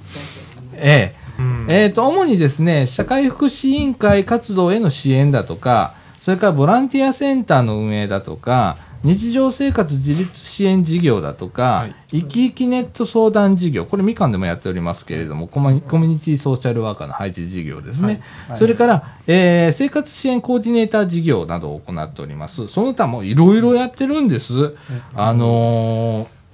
[0.76, 1.23] ええうん
[1.68, 11.94] えー、と主にですね社会福祉委員会活動への支援だとかそれからボランティアセンターの運営だとか日常生活自立支援事業だとか、はい。
[12.08, 18.58] 生き生きネット相談事業これみかんでもやっておりますけれどもコミコミュニティソーシャルワーカーの配置事業ですね、はい。
[18.58, 22.68] それから、えー生活支援コーディネーター事業などを行っております。
[22.68, 24.74] その他もいろいろやってるんです、
[25.14, 26.44] あのー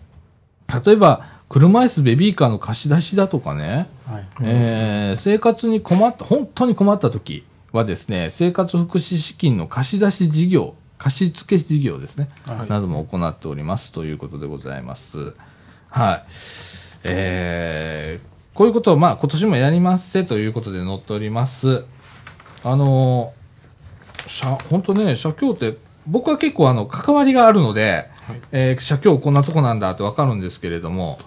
[0.85, 4.27] 例えば車椅子ベビーカーの貸し出しだとかね、はい。
[4.43, 15.35] えー生活に困った、本当に困った時はですね、生活福祉資金の貸し出し事業、貸付事業ですね、はいなども行っておりますということでございます。
[15.89, 16.25] はい。
[17.03, 21.85] えーこういうことを、まあ、今年もやりますせということで載っております。
[22.63, 28.09] あのー、社、本当ね、社協って、僕は結構あの、関わりがあるので、
[28.53, 31.19] えー社協こんなとこなんだってわかるんですけれども、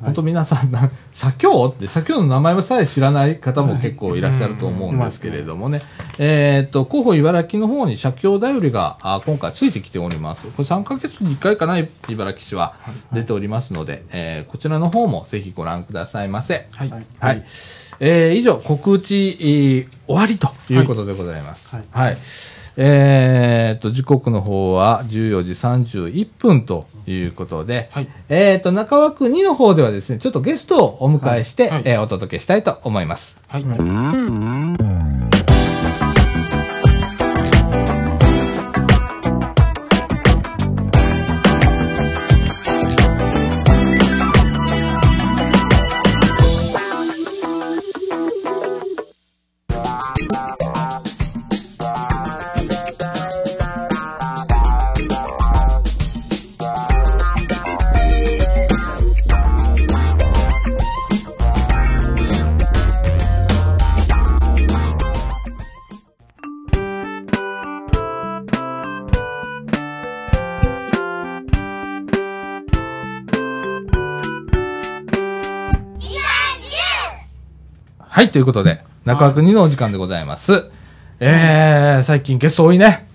[0.00, 5.82] 本当皆さんな、社協って、社協の名前さえ知らない方も結構いらっしゃると思うんですけれどもね。
[6.18, 10.46] えっと、広報茨城の方に社協だよりが、あ今回ついてきております。
[10.46, 12.74] これ3ヶ月に1回かな、茨城市は
[13.12, 16.68] 出ておりますので、えーこちらの方もぜひご覧くださいませ。
[16.74, 16.90] はい。
[16.90, 17.44] はいはい。
[18.00, 21.76] えー以上、告知、えー終わりということでございます。
[21.76, 22.16] ははい
[22.78, 22.86] い。
[22.86, 33.38] えーっと、時刻の方は14時31分ということで、はいえーっと、中枠2の方ではですね、ちょっとゲストをお迎えして、はいえーお届けしたいと思います。
[33.48, 33.64] はい。
[33.64, 35.07] はい、
[78.26, 80.70] ということで、中枠2のお時間でございます。
[81.20, 83.06] えー、最近ゲスト多いね。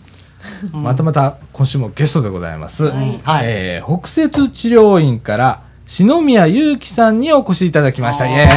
[0.71, 2.85] またまた今週もゲストでございます。
[2.85, 8.27] はいえー、北摂治療院から篠宮祐樹さんにお越しいただきました。
[8.27, 8.47] イエー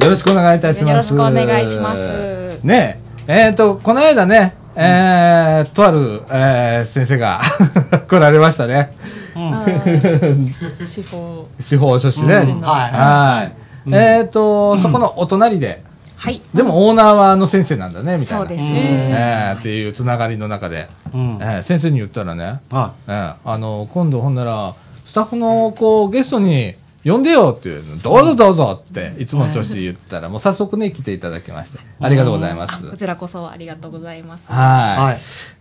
[0.00, 0.90] イよろしくお願いいたします。
[0.90, 7.42] よろしくお願いしますねえ、えっ、と、この間ね、えー、とある、えー、先生が
[8.08, 8.90] 来られましたね。
[9.34, 12.34] 司法司法書士ね。
[12.34, 12.60] うん。
[12.60, 13.50] は
[13.86, 13.94] い。
[13.94, 15.82] えっ、と、そこのお隣で、
[16.16, 16.40] はい。
[16.54, 18.40] でもオーナーはあの先生なんだね、みたいな。
[18.40, 21.38] そうですえね、ーっていうつながりの中で、うん。
[21.40, 32.88] えー先生に言ったらね、はえーあの、今度ほんなら、スタッフの子ゲストに呼んでよっていうの、どうぞどうぞって、いつもの調子で言ったら、もう早速ね、来ていただきまして、ありがとうございます。
[32.88, 34.58] こちらこそありがとうございますはい。
[35.04, 35.16] はい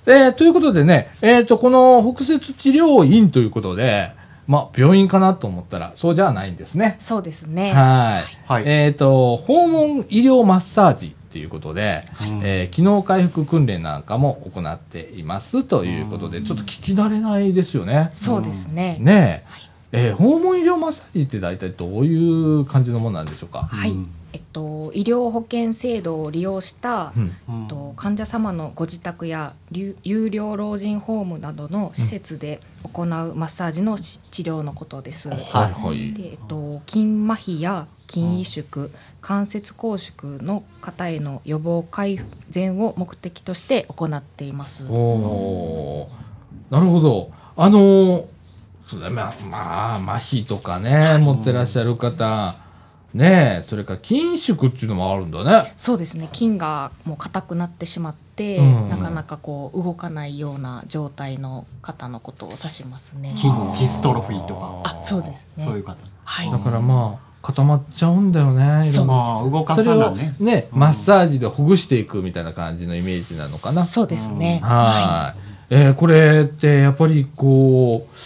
[0.05, 4.11] えーということでね、えっ、と、この北摂治療院ということで、
[4.47, 6.97] まあ、病院かなと思ったら、そうじゃないんですね。
[6.99, 8.47] そうですねはい。
[8.47, 12.03] はいえっ、と、訪問医療マッサージっていうことで、
[12.43, 18.11] えー機能回復訓練なんかも行っていますということで、ちょっと聞き慣れないですよね。
[18.13, 19.70] そうですねねえ。
[19.93, 23.63] えー訪問医療マッサージって大体どういう感じのものなんでしょうか？
[23.63, 23.93] はい、
[24.31, 35.29] えっと、医療保険制度を利用した、うんえっと、患者様のご自宅や流有料老人ホームなどの施設で行うマッサージのし治療のことです。
[35.29, 35.35] は
[35.67, 36.13] いはい。
[36.13, 44.83] でえっと、筋麻痺や筋萎縮、関節拘縮の方への予防改善を目的として行っています。
[44.83, 46.07] なるほ
[46.69, 47.31] ど。
[47.57, 48.25] あのー
[48.91, 52.55] そうだまあ、まあ、麻痺とかね、持ってらっしゃる方、
[53.13, 55.73] ねえ、それから筋縮っていうのもあるんだね。
[55.77, 56.27] そうですね。
[56.33, 58.89] 筋がもう硬くなってしまって、うん。
[58.89, 63.33] なかなかこう動かないような状態の方のことを指しますね。
[63.37, 64.81] 筋筋ストロフィーとか。
[64.85, 65.65] あそうですね。
[65.65, 65.97] そういう方。
[66.23, 66.51] はい。
[66.51, 68.89] だからまあ、固まっちゃうんだよね。
[68.89, 69.13] いろんな。
[69.13, 70.35] まあ動かそれをさないね。
[70.39, 73.85] ね、マッサージでほぐしていくみたいな感じのイメージなのかな。
[73.85, 75.51] そうですね、はい。
[75.73, 78.17] えーこれってやっぱりこう、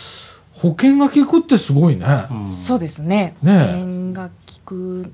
[0.66, 2.06] 保険が効くってすごいね。
[2.32, 4.34] うんそうですね保険が効
[4.66, 5.14] く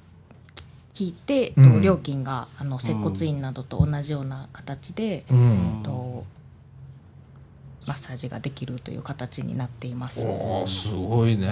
[0.93, 5.81] 聞いて、うんと料金があの接骨院などと同じような形で、うん。
[5.83, 6.23] と
[7.85, 10.21] マッサージができるという形になっています。
[10.67, 11.47] すごいね。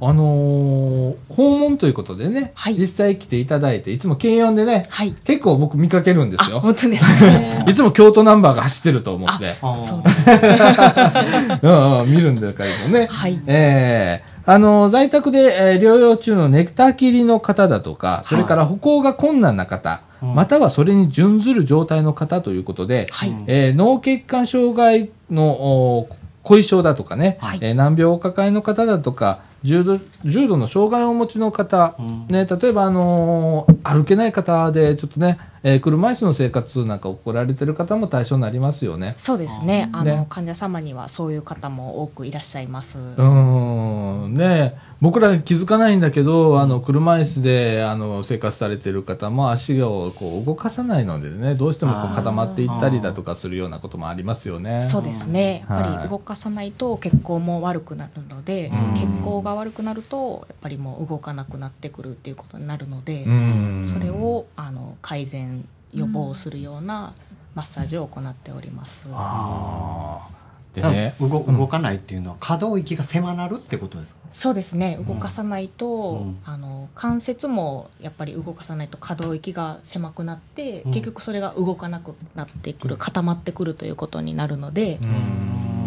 [0.00, 5.12] あのー訪問ということでね、はい実際来ていただいて、いつも検温でね、はい。
[5.24, 6.60] 結構僕見かけるんであ、すよ。
[6.60, 7.64] 本当ですね。
[7.68, 10.30] いつも京都ナンバーが走ってると思って、そうです。
[11.62, 13.06] うんうん見るんだけどね。
[13.10, 13.40] はい。
[13.46, 23.36] ええあの、在宅で、えー療養中のネクター切りの方だとか、それから歩行が困難な方、うんまたはそれに準ずる状態の方ということで、はい。
[23.46, 26.08] えー脳血管障害のお
[26.44, 32.26] 後遺症だとかね、はいえー難病をお抱えの方だとか、重度重度の障害をお持ちの方、うん。
[32.28, 39.14] ね、例えば、あのー歩けない方で、ちょっとね、えー車椅子の生活なんかを来られてる方も対象になりますよね。
[39.16, 39.88] そうですね。
[39.92, 42.98] あねの、患者様にはそういう方も多くいらっしゃいます。
[42.98, 54.80] うーんね僕ら気づかないんだけど、あの車椅子であの生活されてる方も足をこう動かさないのでねどうしてもこう固まっていったりだとかするようなこともありますよね。
[54.80, 55.64] そうですね。
[55.68, 65.47] やっぱはいり動かさないと血行も悪くなるので、うん血行が悪くなると、やっぱりもう動かなくなってくるっていうことになるので、うんそれをあの改善
[65.94, 67.14] 予防するような
[67.54, 69.06] マッサージを行っております。
[69.12, 70.38] あー。
[70.74, 74.18] で多ね分動動かないっていうのは可動域が狭なるってことですか？
[74.30, 74.98] そうですね。
[75.08, 76.38] 動かさないと、うん。
[76.44, 80.92] あの関節もやっぱり動かさないと可動域が狭くなって、うん。
[80.92, 85.00] 結局それが動かなくなってくる固まってくるということになるので、やっ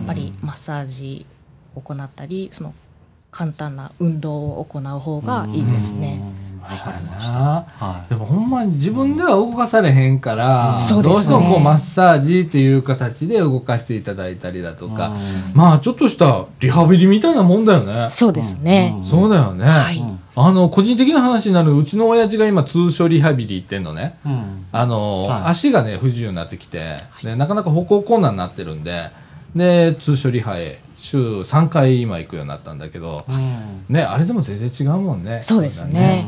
[0.07, 1.27] ぱりマッサージ
[1.75, 2.73] を行ったりその
[3.29, 6.19] 簡単な運動を行う方がいいですね。
[6.69, 7.65] うんわかりましたな。
[7.77, 11.13] はでもほんまに自分では動かされへんから、そうですね。
[11.13, 15.17] どうしてもこうマッサージっていう形で動かしていただいたりだといか、うん。
[15.53, 18.09] まあちょっとしたリハビリみたいなもんだよね。
[18.09, 18.95] そうですね。
[18.97, 19.03] うん。
[19.03, 19.65] そうだよね。
[19.65, 19.97] はい。
[19.97, 24.17] うんあの、個人的な話になる、うちの親父が今通所リハビリ行ってんのね。
[24.25, 24.65] うん。
[24.71, 25.41] あの、はい。
[25.47, 29.09] 足がね、不自由になってきて、で、なかなか歩行困難になってるんで、
[29.55, 33.93] で、通所リハへ週3回今行くようになったんだけど、うん。
[33.93, 35.41] ね、あれでも全然違うもんね。
[35.41, 36.25] そうですね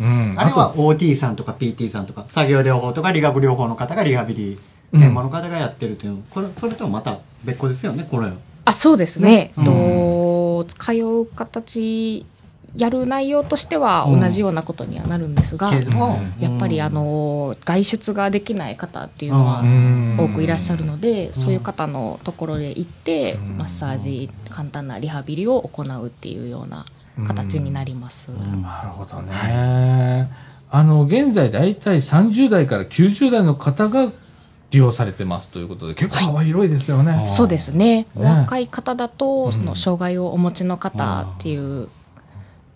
[0.00, 0.34] うん。
[0.36, 0.80] あれはと。
[0.80, 4.58] OT さんとか PT さんとか作業療法とか理学療法の方がリハビリ
[4.92, 8.30] 専門の方がやってるっていうの、これそれとはまた別個ですよねこれ
[8.64, 9.52] あそうですね。
[9.56, 12.26] ねと通う形
[12.74, 14.20] やる内容としてはうん。
[14.20, 20.16] 同じようなことにはなるんですが、けど、やっぱりあの外出ができない方っていうのはうん。
[20.18, 26.84] 多くいらっしゃるので、そういう方のところで行って、マッサージ簡単なリハビリを行うっていうような
[27.24, 28.28] 形になります。
[28.28, 30.30] なるほどね。
[30.70, 34.10] あの、現在大体30代から90代の方が
[34.70, 37.24] 利用されてますということで、結構幅広いですよね。
[37.36, 38.02] そうですね。
[38.02, 41.88] ねお若い方だと、そうんの障害をお持ちの方っていう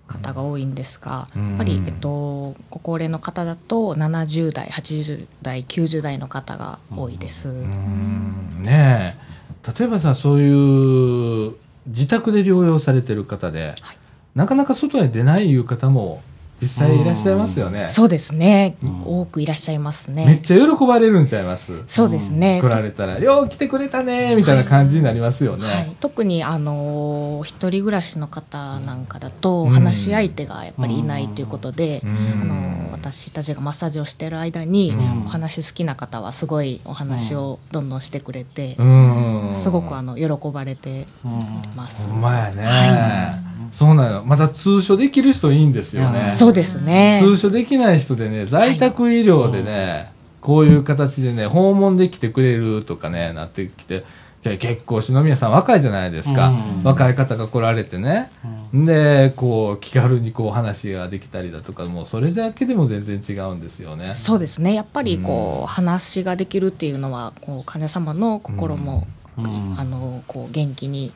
[0.07, 7.49] 方が多いんですが、うんやっぱり、えっと、ご高齢の方だと70代、80代、90代の方が多いです。
[7.49, 9.31] うんねえ
[9.79, 11.55] 例えばさそういう
[11.87, 14.00] 自宅で療養されてる方で、はい
[14.35, 16.23] なかなか外へ出ないいう方も
[16.61, 17.89] 実際いらっしゃいますよね。
[17.89, 19.03] そうですね、うん。
[19.21, 20.41] 多くいらっしゃいますめっね。
[20.45, 22.61] ちゃ喜ばれるんちゃいますそうですね。
[22.61, 25.67] 来られたら、よう来てくれたねみたいな感じになりますよね。
[25.67, 29.71] はい、特にあの一人暮らしの方なんかだとうん。
[29.71, 32.43] 話し相手がやっぱりいないということで、うん。
[32.43, 35.23] あの私たちがマッサージをしている間に、うん。
[35.25, 39.53] お話好きな方はすごいお話をどんどんしてくれて、うん。
[39.55, 42.05] すごくあの喜ばれてうんます。
[42.07, 46.33] ほんまやね、はそうなのまた通所できる人いいんですよね。
[46.33, 47.21] そうですね。
[47.23, 54.05] 通所できない人でね、在宅医療でね、こういう形でね、訪問できてくれるとかね、なってきて、
[54.43, 56.49] 結構篠宮さん若いじゃないですか。
[56.49, 58.31] うん若い方が来られてね。
[58.73, 64.15] で、こう、気軽にこう話ができたりだとか、もうそれだけでも全然違うんですよね。
[64.15, 64.73] そうですね。
[64.73, 69.07] やっぱりこう、うん話ができるっていうのはこう患者様の心も、
[69.39, 71.13] うんあのこう元気に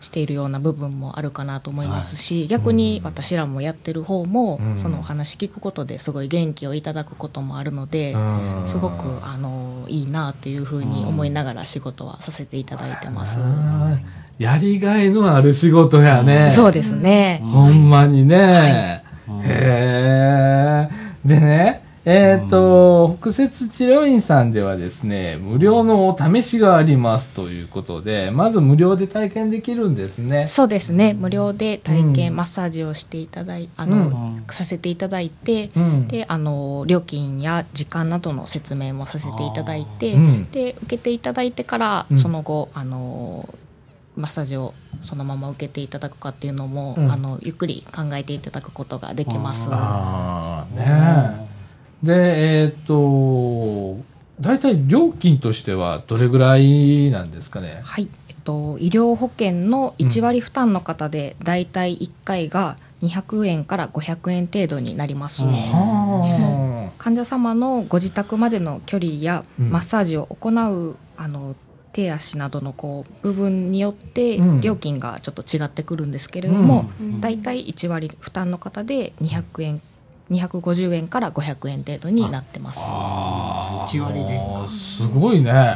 [0.00, 13.38] しているような部分もあるかなと思いますし、逆に私らもやってる方も、うんそのお話聞くことですごい元気をいただくこともあるので、うんすごくあのいいなというふうに思いながら仕事はさせていただいてます。
[13.38, 13.98] あー
[14.38, 16.50] やりがいのある仕事やね。
[16.50, 17.40] そうですね。
[17.42, 19.02] ほんまにね。
[19.42, 20.88] へえ。
[21.24, 21.77] でね、
[22.10, 30.46] えっ、と、北摂治療院さんではですね、無料のお試しがありますということで、まず無料で体験できるんですね。
[30.46, 31.12] そうですね。
[31.12, 34.44] 無料で体験、うんマッサージをしていただいあの、うん。
[34.48, 36.08] させていただいて、うん。
[36.08, 40.50] であの料金や時間などの説明もさせていただいて、うん。
[40.50, 42.18] で受けていただいてから、うん。
[42.18, 43.54] その後あの
[44.16, 47.12] マッサージをそのまま受けていただくかっていうのも、うん。
[47.12, 49.66] あのゆっくり考えていただくことができます。
[49.70, 51.57] ああ、ねえ。
[52.02, 53.96] で、えっ、と、
[54.40, 57.80] 大体料金としてはどれぐらいなんですかね？
[57.82, 65.42] はい、えっと、医療保険の1割負担の方で、だいたい1回が200円から500円程度になります。
[65.42, 69.70] は患者様のご自宅までの距離やうん。
[69.70, 71.56] マッサージを行う、あの
[71.92, 74.60] 手足などのこう部分によってうん。
[74.60, 77.20] 料金がちょっと違ってくるんですけれども、うん。
[77.20, 79.82] だいたい1割負担の方で200円
[80.30, 82.80] 250円から500円程度になってます。
[82.82, 83.86] あ。
[83.88, 85.74] 1割ですごいね。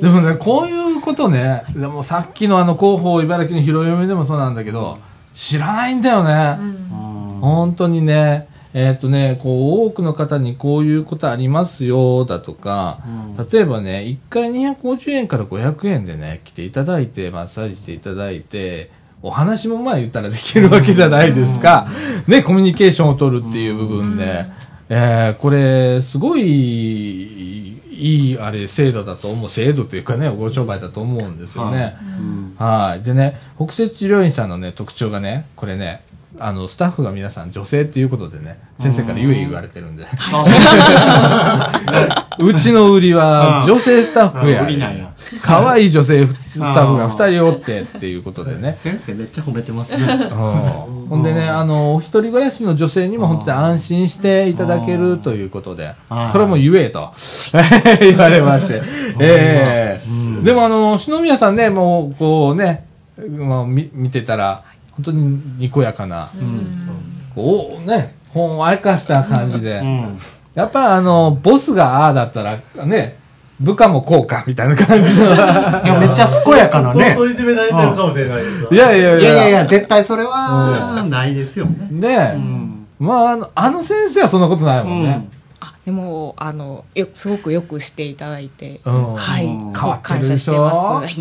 [0.00, 4.98] でもね、こういうことね、でもさっきのあの広報茨城の広読みでもそうなんだけど、
[5.32, 6.58] 知らないんだよね。
[7.40, 13.00] 本当にね、えっ、とね、こう、多くの方にこういうことありますよ、だとか、
[13.52, 18.90] 例えばね、1回250円から500円でね、来ていただいて、マッサージしていただいて、
[19.22, 21.86] お話もまあ言ったらできるわけじゃないですか。
[22.26, 24.46] ね、コミュニケーションを取るっていう部分で。
[24.88, 31.96] えーこれ、すごい、いい、あれ、制度だと思う、制度というかね、ご商売だと思うんですよね。
[32.58, 33.02] はい。
[33.02, 36.02] でね、北摂治療院さんのね、特徴がね、これね、
[36.44, 40.04] あの、スタッフが皆さん女性っていうことでね、先生から言え言われてるんで。
[42.38, 44.62] うちの売りは女性スタッフや。
[44.62, 45.12] 売りなんや。
[45.42, 48.76] 可愛い女性スタッフが二人おってっていうことでね。
[48.82, 49.98] 先生めっちゃ褒めてますね。
[50.04, 50.28] うん。
[51.08, 55.94] ほんでね、あの、お一人暮らしの女性にも本当に安心していただけるということで
[56.32, 57.12] それも言えと。
[58.00, 58.82] 言われまして。
[59.20, 60.42] ええ。
[60.42, 62.86] でもあの、篠宮さんね、もう、こうね、
[63.30, 64.64] まあ、み見てたら、
[64.96, 66.30] 本当ににこやかな、
[67.34, 70.18] こうね、ほんわかした感じで、うん。
[70.54, 73.18] やっぱあの、ボスがああだったら、ね、
[73.58, 75.34] 部下もこうか、みたいな感じの。
[75.34, 77.16] いや、めっちゃ健やかなね相。
[77.16, 79.18] 当いじめられてるかもしれないですわいやいやいや。
[79.20, 81.66] いやいやいや、絶対それはないですよ。
[81.66, 85.28] ねえ、んまああの、あの先生はそんなことないもんね。
[85.82, 91.20] あでもあのよすごくよくしていただいて、うんはいうん変わってる感謝してでしょます。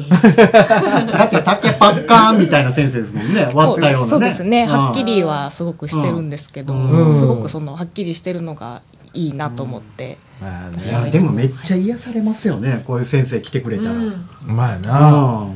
[1.18, 3.49] だって竹パッカーンみたいな先生ですもんね。
[3.53, 4.09] 割ったようなね。
[4.09, 8.82] そうですね、うんはっきりはすごくしてるんですけど、うんすごくそのはっきりしてるのが
[9.14, 12.84] いいなと思って、いや、でもめっちゃ癒されますよね。
[12.86, 13.91] こういう先生来てくれたら。
[13.91, 14.16] う
[14.47, 15.47] まいな。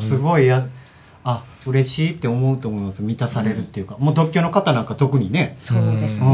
[0.00, 0.06] うん。
[0.06, 0.79] すごいや、あ、
[1.70, 3.02] 嬉しいって思うと思います。
[3.02, 3.96] 満たされるっていうか。
[3.98, 5.54] もう独居の方なんか特にね。
[5.58, 6.26] そうですね、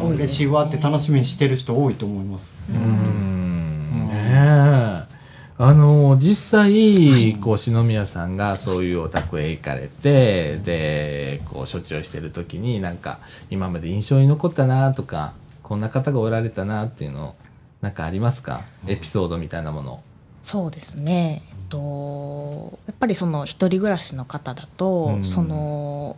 [0.00, 2.54] うん多いです嬉しいわって楽しみにしてる人多いと思います。
[2.70, 4.04] うん。
[4.04, 5.12] ねえ。
[5.58, 13.20] あの、実際、こう、篠宮さんがそういうお宅へ行かれて、で、こう、処置をしてる時に、なんか、
[13.50, 17.36] 今まで印象に残ったなとか、こんな方がおられたなっていうの、
[17.80, 18.62] なんかありますか？
[18.88, 20.02] エピソードみたいなもの。
[20.42, 21.42] そうですね、
[21.72, 25.24] と、やっぱりその一人暮らしの方だと、うん。
[25.24, 26.16] その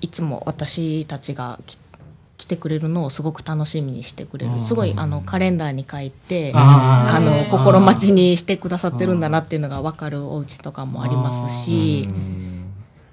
[0.00, 1.78] いつも私たちがき
[2.36, 12.06] 来てくれるのをすごく楽しみにしてくれる、すごいあのカレンダーに書いて、ああの心待ちにしてくださってるんだなっていうのが分かるお家とかもありますし、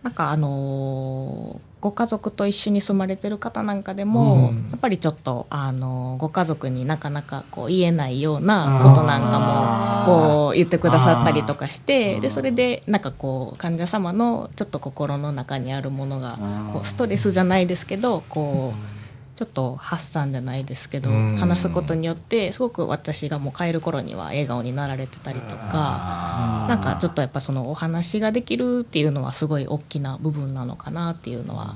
[0.03, 4.57] なんかあのーご家族と一緒に住まれてる方なんかでも、うん。
[4.71, 16.38] やっぱりちょっとあのーご家族になかなかこう言えないようなことなんかもこう言ってくださったりとかしてでそれでなんかこう患者様のちょっと心の中にあるものが
[16.73, 19.00] こうストレスじゃないですけどこう
[19.41, 26.67] ちょっと発散じゃないですけどうん話すことによってすごく私がもう帰る頃には笑顔になられてたりとか。
[26.69, 31.75] なんかちょっとやっぱそのお話ができるっていうのはすごい大きな部分なのかなっていうのは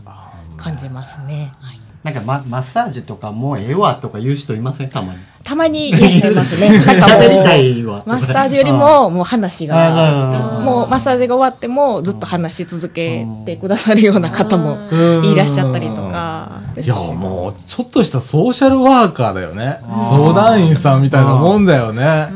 [0.58, 1.52] 感じますね。
[1.60, 4.90] はいなんかママッサージとかもうええわとか言う人いません？
[4.90, 5.20] たまに。
[5.44, 6.70] たまにいらっしゃいますね。
[6.70, 8.04] なんかもう喋りたいわ。
[8.06, 14.78] マッサージよりももう話がもうマッサージが終わってもずっと話し続けてくださるような方も
[15.24, 16.55] いらっしゃったりとか。
[16.82, 19.80] いや、もう、ちょっとしたソーシャルワーカーだよね。
[20.10, 22.30] 相談員さんみたいなもんだよね。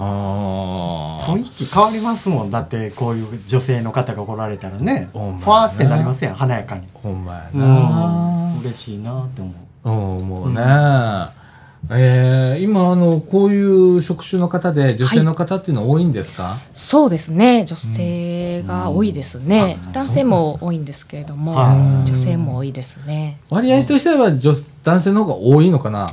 [0.00, 2.50] あ雰囲気変わりますもん。
[2.50, 5.10] だってこういう女性の方が来られたらね。
[5.12, 6.86] ほんまねふわーってなりますやん、華やかに。
[6.94, 7.64] ほんまやうな。
[8.54, 8.60] ん。
[8.60, 9.52] 嬉しいなって思
[9.84, 10.18] う。
[10.20, 11.37] うん、もうね。
[11.90, 17.64] えー、今、あの、こういう職種の方で、女性の方っていうのは多いんですか、そうですね。
[17.64, 21.74] 女性が多いですね、男性も多いんですけれども、は
[22.04, 22.06] い。
[22.06, 23.38] 女性も多いですね。
[23.48, 24.52] 割合としては女
[24.82, 26.08] 男性の方が多いのかな？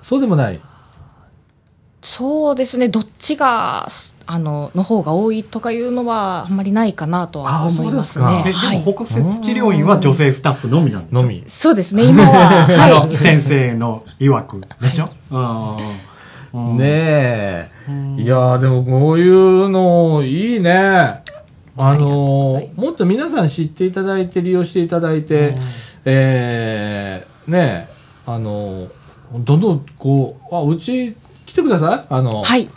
[0.00, 0.60] そうでもない。
[2.02, 2.88] そうですね。
[2.88, 3.88] どっちが
[4.26, 8.24] あのの方が多いとかいうのはあんまりないかなとは思いますね。
[8.24, 8.80] あそうえはい。
[8.82, 11.44] でも、北摂治療院は女性スタッフのみなんですよのみ。
[11.46, 12.04] そうですね。
[12.04, 15.08] 今は あはの、先生の曰くでしょ？
[16.54, 16.76] うん。
[16.78, 17.70] ねえ。
[18.18, 21.22] いやー、でもこういうの、いいね。
[21.80, 25.54] あのーもっと皆さん知っていただいて、利用していただいて、
[26.04, 27.92] えー、ねえ、
[28.26, 28.88] あのー
[29.44, 31.14] どんどんこう、あ、うち
[31.48, 32.06] 来てください。
[32.10, 32.68] あの、はい。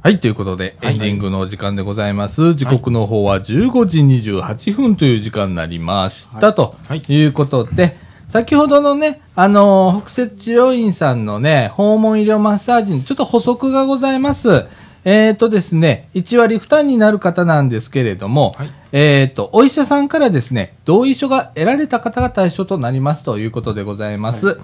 [0.05, 2.53] はい、ということで、エンディングのお時間でございます。
[2.53, 6.53] 時刻の方は15時28分という時間になりました。
[6.53, 7.97] とはいいうことで、
[8.27, 14.67] 先ほどのね、あのー北摂治療院さんのね、訪問医療マッサージにちょっと補足がございます。
[15.05, 24.59] えっ、とですね、1割負担になる方なんですけれども、はいえっ、と、お医者さんからですね、同意書が得られた方が対象となりますということでございます。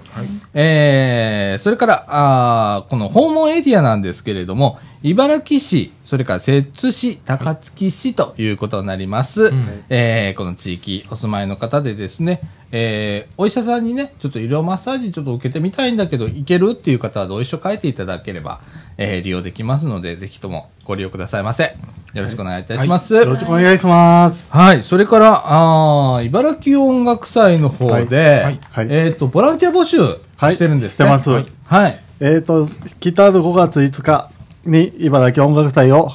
[0.54, 9.50] えーそれから、あーこの訪問エリアなんですけれども、茨城市、それから摂津市、高槻市ということになります。
[9.50, 12.40] んえーこの地域お住まいの方でですね、
[12.70, 18.60] えーお医者さんにね、ちょっと医療マッサージちょっと受けてみたいんだけど、いけるっていう方は同意書書いていただければ、
[18.96, 21.76] えー利用できますので、ぜひともご利用くださいませ。
[22.14, 23.14] よろしくお願いいたします。
[23.14, 24.52] よろしくお願いします。
[24.52, 24.84] はい。
[24.84, 29.98] それから、あー茨城音楽祭の方で、はいはいえっ、と、ボランティア募集
[30.36, 30.54] はい。
[30.54, 30.92] してるんですね。
[30.92, 31.30] してます。
[31.30, 31.46] はい。
[31.64, 32.00] はい。
[32.20, 32.68] えっ、と、
[33.00, 34.30] 来たる5月5日
[34.64, 36.10] に茨城音楽祭を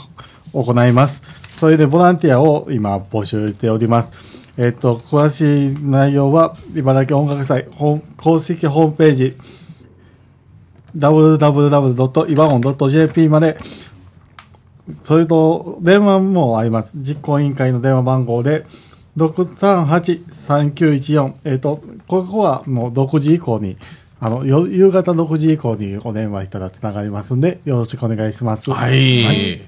[0.54, 1.22] 行います。
[1.58, 4.38] それでボランティアを今募集しております。
[4.58, 7.68] えっ、と、詳しい内容は茨城音楽祭
[8.18, 9.38] 公式ホームページ
[10.98, 13.58] www.ibaon.jp まで
[15.04, 16.92] それと電話もあります。
[16.96, 18.66] 実行委員会の電話番号で
[19.18, 23.76] 638-3914えっ、と、ここはもう6時以降に
[24.20, 28.72] あの、よ夕方6時以降にお電話したらつながりますんで、よろしくお願いします。
[28.72, 29.24] はい。
[29.24, 29.60] はい。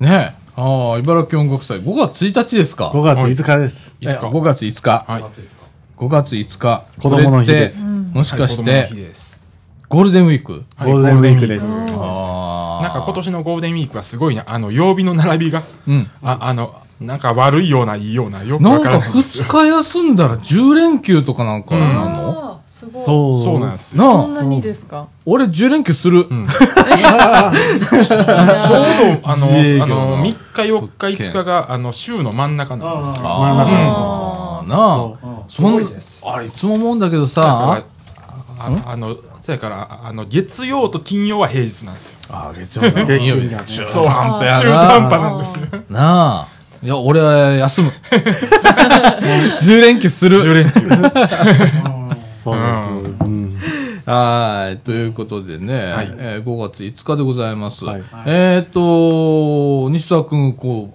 [0.00, 0.44] ねえ。
[0.56, 3.94] ああ、茨城音楽祭、5月1日ですか？5月5日です。
[4.00, 5.04] えいつか5月5日。
[5.06, 5.22] はい。
[5.96, 6.84] 5月5日。
[7.00, 9.44] 子供の日ですもしかしはい子供のて、日です。
[9.88, 10.64] ゴールデンウィーク？
[10.80, 11.64] ゴールデンウィークです。
[11.64, 16.10] あなんか今年のゴールデンウィークはすごいな、あの、曜日の並びが、うん。
[16.22, 19.80] ああの、なんか悪いような、いいような、よくなんかわからないんです2よ。
[19.82, 23.04] 日休んだら10連休とかなんかなの、あーすごい。
[23.04, 23.42] そう。
[23.44, 24.04] そうなんですよ。
[24.04, 25.06] なあそんなにですか？
[25.26, 26.26] 俺10連休する。
[26.28, 33.22] うん ちょうど、あの、自営業のあの、3日、4日、5日が、あの、週の真ん中なんですよ。
[33.26, 35.44] ああ、なあ。
[35.48, 35.76] そん
[36.34, 37.42] あれ、いつも思うんだけどださ
[38.58, 42.18] ああの、そやから、あの、月曜と金曜は平日なんですよ。
[42.30, 44.58] あ月曜日金曜日中途半端やな。
[44.58, 45.66] 中途半端なんですよ。
[45.90, 46.53] なあ。
[46.84, 47.92] いや、俺は休む。
[49.62, 50.38] 10連休する。
[50.42, 50.80] 10連休。
[52.44, 53.24] そうです。
[53.24, 53.56] うん。
[54.04, 54.76] はい。
[54.84, 57.86] ということでね、はいえー5月5日でございます。
[57.86, 60.94] はいえっ、と、西澤くん、こ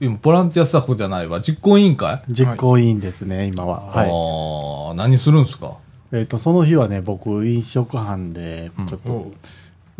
[0.00, 1.40] う、今、ボランティアスタッフじゃないわ。
[1.40, 3.82] 実行委員会、実行委員ですね、今は。
[3.94, 4.10] はい。
[4.10, 5.74] ああ、何するんすか？
[6.12, 9.32] えっ、と、その日はね、僕、飲食班で、ちょっと、おう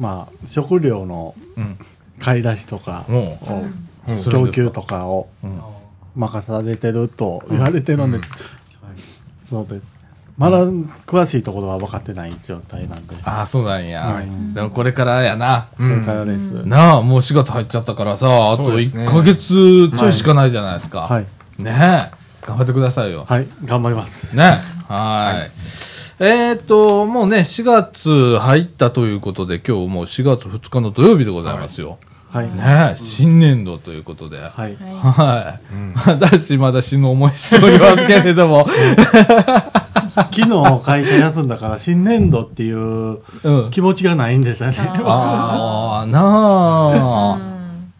[0.02, 1.74] まあ、食料のうん。
[2.18, 3.87] 買い出しとかもを、うん
[4.30, 5.60] 供給とかをうん
[6.16, 8.28] 任されてると言われてるんです。
[9.48, 9.82] そうです。
[10.36, 13.16] まだ詳しいところは分かってない状態なんで。
[13.24, 14.02] ああ、そうなんや。
[14.02, 15.68] はいでもこれからやな。
[15.76, 16.50] これからです。
[16.66, 21.00] なあ、もう4月入っちゃったからさ、あとそうですね1ヶ月ちょいしかないじゃないですか。
[21.00, 21.26] はい。
[21.58, 22.46] ねえ。
[22.46, 23.26] 頑張ってくださいよ。
[23.28, 23.46] はい。
[23.64, 24.36] 頑張ります。
[24.36, 24.58] ね。
[24.88, 25.50] はい。
[26.20, 31.98] えーっと、もうね、4月入ったということで、今日もう4月2日の土曜日でございますよ。
[32.30, 32.54] はい。
[32.54, 34.38] ね新年度ということで。
[34.38, 34.76] はい。
[34.76, 36.08] はい。
[36.08, 38.68] 私まだ死ぬ思いしておりますけれども。
[40.32, 43.70] 昨日会社休んだから新年度っていううん。
[43.70, 44.76] 気持ちがないんですよね。
[44.78, 47.48] ああ、なあ。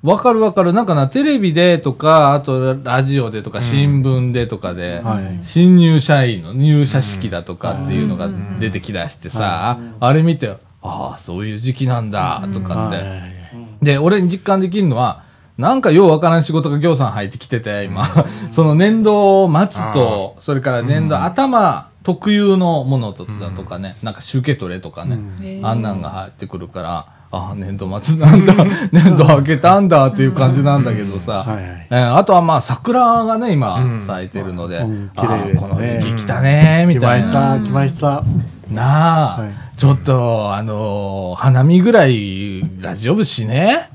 [0.02, 0.72] わかるわかる。
[0.72, 5.40] なんかな、テレビでとか、あとラジオでとか、新聞でとかで、はい。
[5.42, 8.28] 新入社員の入社式だとかっていうのが
[8.60, 13.38] 出てきだしてさ、あれ見て、ああ、そういう時期なんだ、とかって。
[13.80, 13.84] はい。
[13.84, 15.22] で、俺に実感できるのは、
[15.58, 18.08] なんかようわからん仕事が行さん入ってきてて、今。
[18.52, 28.54] その年度末と、それから年度頭特有のものとだとかね、なんか集計取れとかね、あんなんが入ってくるから、ああ、年度末なんだ、
[28.92, 31.44] 年度明けたんだっていう感じなんだけどさ、
[31.90, 34.06] あとはまあ桜がね、今うん。
[34.06, 35.10] 咲いてるので、うん。
[35.16, 35.66] あ綺麗ですね。
[35.66, 37.28] あこの時期来たね、み来またいな。
[37.28, 38.24] した、来ました。
[38.70, 43.90] なあ、はいちょっと、あのー花見ぐらいラジオ部しね。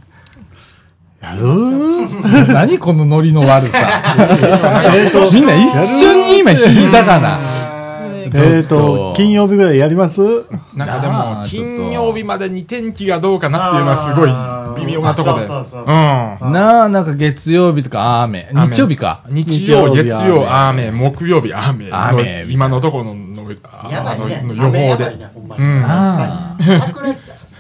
[1.21, 1.43] やる
[2.53, 3.79] 何このノリの悪さ。
[4.95, 7.39] えっと、みんな一緒に今弾いたかな。
[8.35, 10.21] えっと、金曜日ぐらいやります？
[10.75, 15.45] なんかでも、金曜日までに天気がどうかなっていうのはすごい微妙なとこで。
[15.45, 16.51] そうそうそううん。
[16.51, 18.49] なあ、なんか月曜日とか雨。
[18.53, 19.19] 雨日曜日か。
[19.29, 22.07] 日曜、月曜、雨、木曜日、雨の。
[22.09, 23.15] 雨今のところの、
[23.55, 25.17] のあやばいねのの予報で雨やばい。
[25.17, 27.07] ねほんまにうんあ確かに桜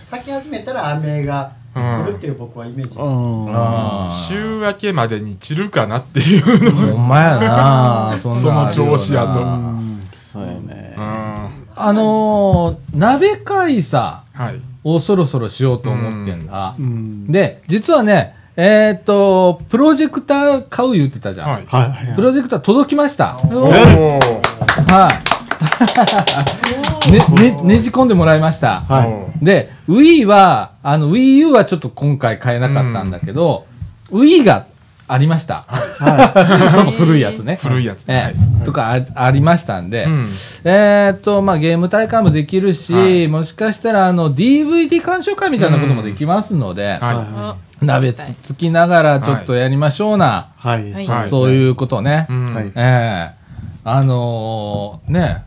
[0.09, 3.47] 咲き始めたら雨が降るっていう僕はイメージ、うん。
[3.51, 4.09] あ。
[4.11, 6.95] 週明けまでに散るかなっていうの。
[6.95, 9.99] ほんまやな その調子やとうん
[10.31, 10.99] そうやねう。
[11.01, 11.49] ん。
[11.75, 14.61] あのー、鍋会さはい。
[14.83, 16.81] をそろそろしようと思ってんだう。
[16.81, 17.31] ん。
[17.31, 21.51] で、実はね、えーっと、プロジェクター買う言ってたじゃん。
[21.53, 21.63] はい。
[21.65, 23.33] はいはいプロジェクター届きました。
[23.33, 25.32] はい。
[27.11, 28.81] ね、ね、ねじ込んでもらいました。
[28.81, 29.45] はい。
[29.45, 33.65] で、Wii は、あの、Wii U はちょっと今回買えなかったんだけど、
[34.11, 34.65] Wii が
[35.07, 35.65] ありました。
[35.99, 37.57] ちょっと古いやつね。
[37.61, 40.25] 古いやつねええとかあありましたんで、うん
[40.63, 50.93] えーっと、まあ、ゲーム大会もできるし、はいもしかしたら、あの、DVD 鑑賞会みたいなこともできますので、は鍋つつきながらちょっとやりましょうな、はい。
[50.93, 52.27] はいはいそういうことね。
[52.29, 52.33] い。
[52.33, 53.43] うんはいええ
[53.85, 55.43] あのーね、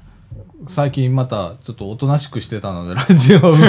[0.68, 3.56] 最近またちょっとおとなしくしてたので、ラジオ部。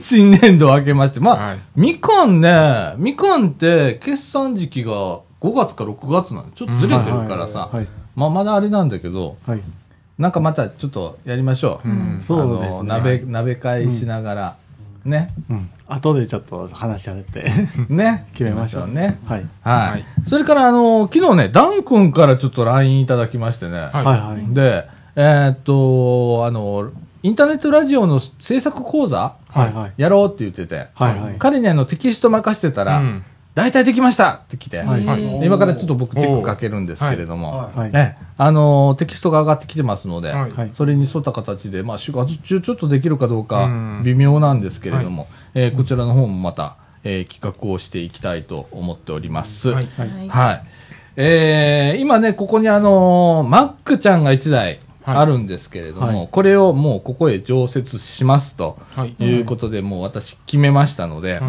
[0.00, 1.20] 新年度明けまして。
[1.20, 6.48] まあ、はいみかんね、みかんって決算時期が5月か6月なの。
[6.54, 7.70] ちょっとずれてるからさ。
[7.72, 7.88] はい。
[8.14, 9.62] まあ、まだあれなんだけど、はい。
[10.18, 11.88] なんかまたちょっとやりましょう。
[11.88, 14.56] うんそうですね鍋、鍋会しながら。
[15.04, 15.32] ね。
[15.48, 15.70] うん。
[15.90, 17.50] 後でちょっと話し合って。
[17.88, 18.26] ね。
[18.32, 19.18] 決めましょうね。
[19.26, 19.46] はい。
[19.62, 19.90] はい。
[19.90, 23.72] はいそれから、あの昨日ね、ダン君からちょっと LINE いただきましてね。
[23.72, 24.54] はいはいはい。
[24.54, 24.86] で、
[25.16, 26.90] えーっと、あの、
[27.22, 29.92] インターネットラジオの制作講座はいはい。
[29.96, 31.34] やろうって言ってて、はいはい。
[31.38, 37.90] 彼にあのテキスト任してたら、うん大体できましたって来て、はいはいで今からちょっと僕チェックかけるんですけれども、はいはい。
[37.92, 49.70] ええあのテキストが上がってきてますので、はいはいそれに沿った形で、まあ、4月中ちょっとできるかどうかうん微妙なんですけれども、えーこちらの方もまた、えー企画をしていきたいと思っております。
[49.70, 49.86] はい
[50.28, 50.62] はい。
[51.16, 59.16] えー今ね、ここにあのーマックちゃんが1台、はいあるんですけれども、はいこれをもうここへ常設しますとはい。
[59.18, 61.40] いうことで、もう私決めましたので、はい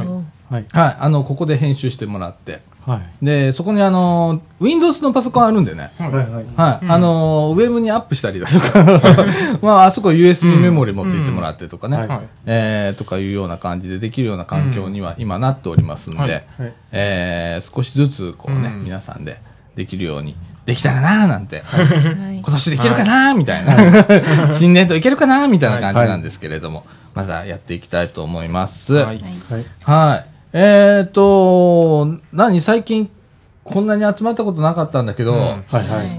[0.53, 0.65] はい。
[0.71, 3.25] はい、あの、ここで編集してもらって、はい。
[3.25, 6.11] で、そこにあの、Windows のパソコンあるんでね、はい。
[6.11, 6.25] はい。
[6.25, 8.83] はい、あの、ウェブにアップしたりだとか、
[9.61, 12.07] まあ、あそこ USB メモリ持って行ってもらってとかね。
[12.45, 16.43] えー、とかいうような感じでできるような環境には今なっておりますんで、はいはい。
[16.91, 19.39] えー少しずつこうね、うん皆さんで
[19.75, 28.95] できるようにできたらなーなんて、はい今年できるかなーみたいな、 新年度いけるかなーみたいな感じなんですけれども、まだやっていきたいと思います。
[28.95, 29.17] ははい。
[29.17, 29.23] い。
[29.83, 30.25] はい。
[30.53, 33.09] えーと、何最近
[33.63, 35.53] こんなに集まったことなかったんだけど、うんはい。
[35.53, 35.63] はい。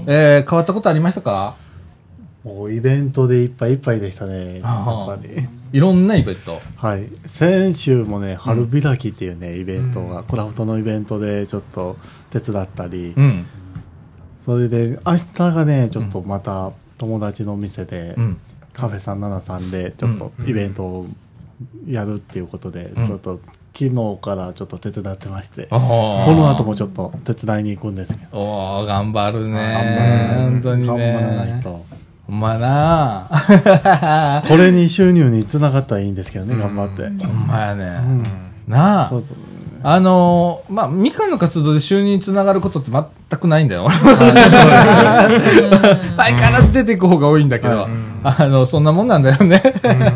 [0.07, 1.55] えー変わったことありましたか？
[2.43, 4.59] もうイベントでいっぱいいっぱいでしたね。
[4.59, 4.63] やっ
[5.07, 5.29] ぱり。
[5.71, 6.59] いろんなイベント。
[6.75, 7.07] はい。
[7.25, 11.95] 先週もね、春開きっていうね、イベントが、クラフトのイベントでちょっと
[12.31, 13.45] 手伝ったり、うん。
[14.45, 18.37] それで、明日がね、ちょっとまた友達の店で、うん。
[18.73, 21.07] カフェ373でちょっとイベントを
[21.87, 23.39] やるっていうことで、うんちょっと
[23.75, 29.53] 昨日からちょっと手伝ってまして、ここの後もちょっと手伝いに行くんですけど、おー、頑張るね。
[29.53, 31.59] 頑張らない本当に頑張らないね。
[31.63, 31.85] と。
[32.27, 37.03] ほんまやな これに収入につながったらいいんですけどね、頑張って。
[37.25, 37.83] ほんまやね。
[37.85, 38.23] うん
[38.67, 39.21] なあそう。
[39.21, 39.37] そう。
[39.85, 43.03] あのー、まあ、みかんの活動で収入につながることって全
[43.39, 43.85] くないんだよ。
[43.89, 43.99] 相
[46.23, 47.91] 変わらず出ていく方が多いんだけど、はい
[48.23, 49.61] あの、そんなもんなんだよね。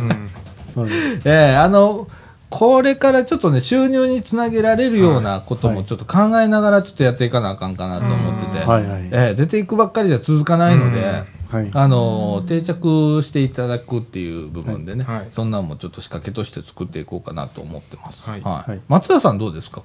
[0.74, 2.08] そうですええあの、
[2.50, 8.86] これからちょっとね、収入につなげられるようなこともちょっと考えながらちょっとやっていかなあかんかなと思ってて、はい。
[8.86, 9.02] はい。
[9.12, 11.70] ええ出ていくばっかりじゃ続かないので、はい。
[11.74, 15.28] あの、定着していただくっていう部分でね、はい。
[15.32, 18.30] そんなんもちょっと仕掛けとして作っていこうかなと思ってます。
[18.30, 18.42] はい。
[18.42, 18.82] はい。
[18.88, 19.84] 松田さんどうですか？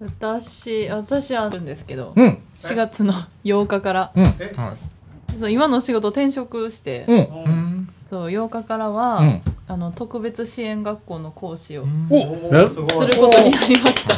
[0.00, 3.12] 私、私あるんですけど、うん、4月の
[3.44, 4.34] 8日から、うん、はい。
[5.38, 7.88] そう今の仕事転職して、うん、うん。
[8.10, 9.42] そう8日からは、うん。
[9.68, 14.16] あの特別支援学校の講師をすることになりました。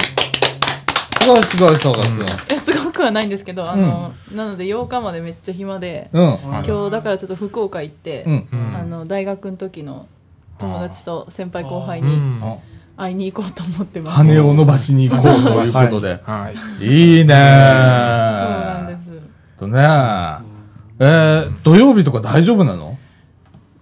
[1.20, 2.26] すごいすごいすごいすごい。
[2.26, 8.49] いやすごくはないんですけど、あの、なので8日までめっちゃ暇で、うん、はい今日だからちょっと福岡行って、うん。
[8.51, 10.09] うんあの大学の時の
[10.57, 12.40] 友達と先輩後輩にうん。
[12.43, 12.57] あ
[12.97, 14.16] 会いに行こうと思ってます。
[14.16, 16.18] 羽を伸ばしに行こうということで。
[16.24, 16.84] はい。
[16.84, 19.11] いいねそうなんです。
[19.59, 20.53] とね
[20.99, 22.91] えー、土曜日とか大丈夫なの？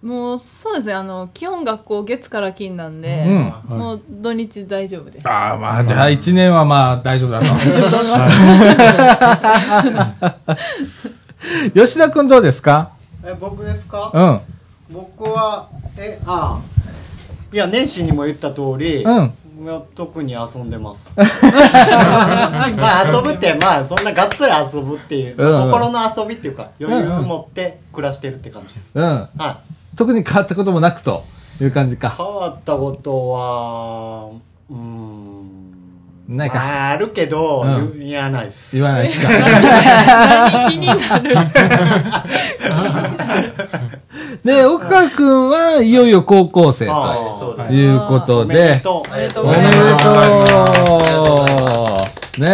[0.02, 3.24] もうそうですね、あの、基本学校月から金なんで、
[3.68, 5.28] うんもう土日大丈夫です。
[5.28, 7.46] ああ、まあ、じゃあ一年はまあ大丈夫だと。
[11.74, 12.92] 吉田くんどうですか？
[13.24, 14.10] え僕ですか？
[14.14, 14.40] うん。
[14.94, 16.60] 僕はえああ
[17.52, 19.32] いや年始にも言った通り、うん。
[19.60, 21.22] もう特に遊んでます ま
[23.02, 29.04] あ遊ぶってまあそんながっつり遊ぶっていう、うんうん心の遊びっていうか余裕を持って暮らしてるって感じです、うん。
[29.04, 29.56] はい
[29.96, 31.24] 特に変わったこともなくと
[31.60, 32.10] いう感じか。
[32.10, 34.30] 変わったことは
[34.70, 35.60] うーん
[36.28, 36.58] ないか。
[36.58, 39.28] まああるけど、うん言言わないです言わないですか。
[39.28, 41.30] 何気になる。
[44.44, 47.72] で、岡川くんはいよいよ高校生あと。
[47.72, 50.02] いうことおめでおめでございます。
[51.24, 51.46] と
[52.38, 52.48] うね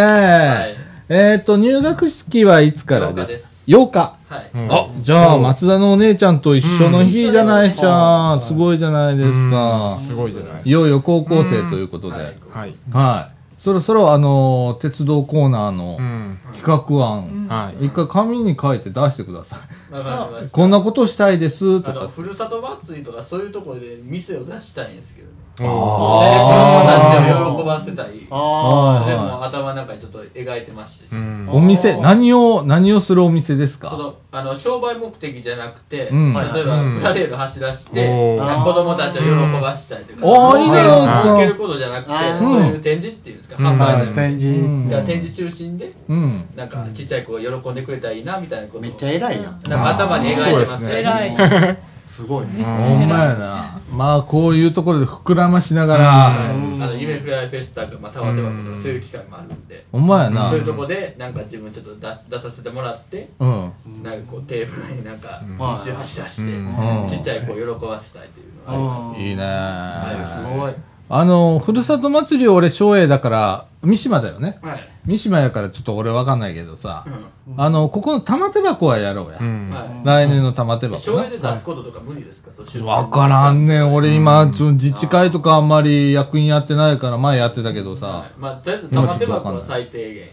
[0.72, 0.76] え。
[1.08, 4.16] えっと、入学式はいつからで8日ですす ?8 日。
[4.28, 4.50] はい。
[4.54, 8.40] うんあ、じゃあ、松田のお姉ちゃんと一緒の日じゃないじゃん。
[8.40, 9.96] すごいじゃないですか。
[9.96, 12.16] すごいじゃないいよいよ高校生ということで。
[12.16, 12.58] はいか。
[12.58, 12.74] はい。
[12.92, 13.36] はい。
[13.56, 16.38] そろそろ、あの、鉄道コーナーのうん。
[16.52, 17.86] 企画案、はい。
[17.86, 20.48] 一回紙に書いて出してください。
[20.52, 22.08] こんなことしたいです、とか。
[22.08, 28.06] ふるさと祭りとかそういうところで店を出したいんですけど、ね、お子供たちを喜ばせたい。
[28.30, 31.46] あそれはも頭の中にちょっと描いてまして、ーうん。
[31.46, 31.56] い。
[31.56, 33.88] お店、何を、何をするお店ですか？
[33.88, 36.34] そのあの商売目的じゃなくて、うん。
[36.34, 36.98] 例えばうん。
[36.98, 39.28] プラレール走らして、子供たちを喜
[39.60, 43.66] ばしたりとか、おーいいじゃないですか受けることじゃなくて、そういう展示っていうんですか、うん。
[43.80, 44.60] 販売じ展示。
[44.60, 44.88] うん。
[44.88, 46.44] だから展示中心で、うん。
[46.54, 48.82] なんかちっちゃい子が喜んでくれたらいいなみたいなことを。
[48.82, 49.60] めっちゃ偉いやん。
[49.68, 50.98] なんか頭に描いてますね。
[51.00, 51.78] 偉い。
[52.16, 52.64] すごいね。
[52.64, 53.78] ほんまやな。
[53.92, 60.48] まあ、こういうところで膨らましながはいら、あの夢フライフェスタがまあたまたまとかそういう機会もあるんで、ほんまやな。
[60.48, 60.60] そう。
[60.60, 63.72] いうとこでなんか自分ちょっと出す出させてもらって、うん。
[64.02, 65.56] なんかこうテーブルになんかうん。
[65.72, 67.06] 一周走らして、うん。
[67.06, 70.40] ちっちゃい子を喜ばせたいというのがあります。
[70.40, 70.74] いいねすごい
[71.08, 74.58] あの、ふるさと祭り俺、松栄だから、三島だよね。
[74.62, 74.88] はい。
[75.04, 77.10] 三島やからちょっと俺わかんないけどさう、
[77.56, 79.44] あの、ここの玉手箱はやろうやう。
[79.44, 79.70] ん。
[79.70, 79.88] はい。
[80.04, 81.30] 来年の玉手箱省エな。
[81.30, 82.50] で出すこととか無理ですか？
[82.84, 83.94] わからんねん。
[83.94, 88.30] 俺今、その自治会とかあんまり役員やってないから前やってたけどさはい。
[88.36, 90.32] まあ、とりあえず玉手箱は最低限やね。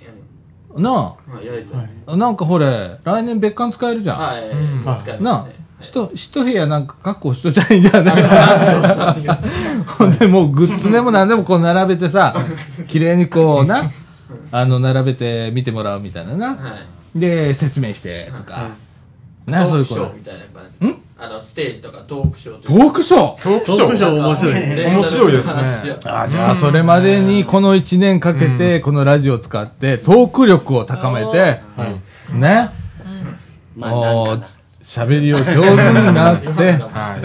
[0.76, 1.90] なはい、やりたい。
[2.08, 4.20] あ、なんかほれ、来年別館使えるじゃん。
[4.20, 4.50] はい。
[4.50, 5.46] うん使いますねなあ、
[5.84, 8.24] 一一部屋なんか確保しといたらいいんじゃない？
[9.86, 12.36] ほんでもうグッズでも何でもこう並べてさ
[12.88, 13.92] 綺麗にこうな
[14.52, 16.48] あの並べて見てもらうみたいなな。
[16.50, 16.54] は
[17.16, 17.20] い。
[17.20, 18.70] で説明してとか。
[19.46, 20.14] なそういうこと。
[20.18, 20.96] みたいな感じん？
[21.20, 23.44] あのステージとかトークショーとトークショー？
[23.44, 23.78] トークショー。
[23.78, 24.54] トークショー面白い。
[24.54, 25.32] ー面白い。
[25.34, 25.62] ですね。
[26.06, 31.60] あじゃあそれまでにこの1年かけてこのラジオを使ってトーク力を高めて
[32.34, 32.70] ね。
[33.76, 34.40] まあ
[34.94, 37.18] 喋りを上手になっては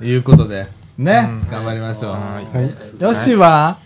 [0.00, 0.04] い。
[0.06, 1.50] いうことでねうん。
[1.50, 2.12] 頑張りましょう。
[2.12, 2.42] は
[3.00, 3.02] い。
[3.02, 3.78] よしは？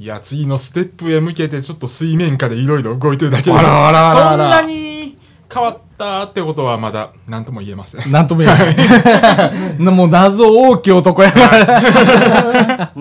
[0.00, 4.58] いや、次のステップへ向けてちょっと水面下でいろいろ動いてるだけで、あらあらあらあら。
[4.58, 5.16] そんなに
[5.52, 8.12] 変わったってことはまだ何とも言えません。
[8.12, 9.78] なんとも言えない。
[9.82, 12.92] もう謎大きい男やから。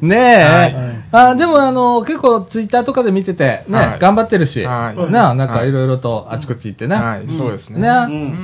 [0.00, 1.04] ねえ。
[1.10, 6.96] あでもあの、結構ツイッターとかで見てて、ね、はい頑張ってるし、はいなあ、なんかいろいろとあちこち行ってね。
[6.96, 7.80] はい、そうですね。
[7.80, 7.88] ね、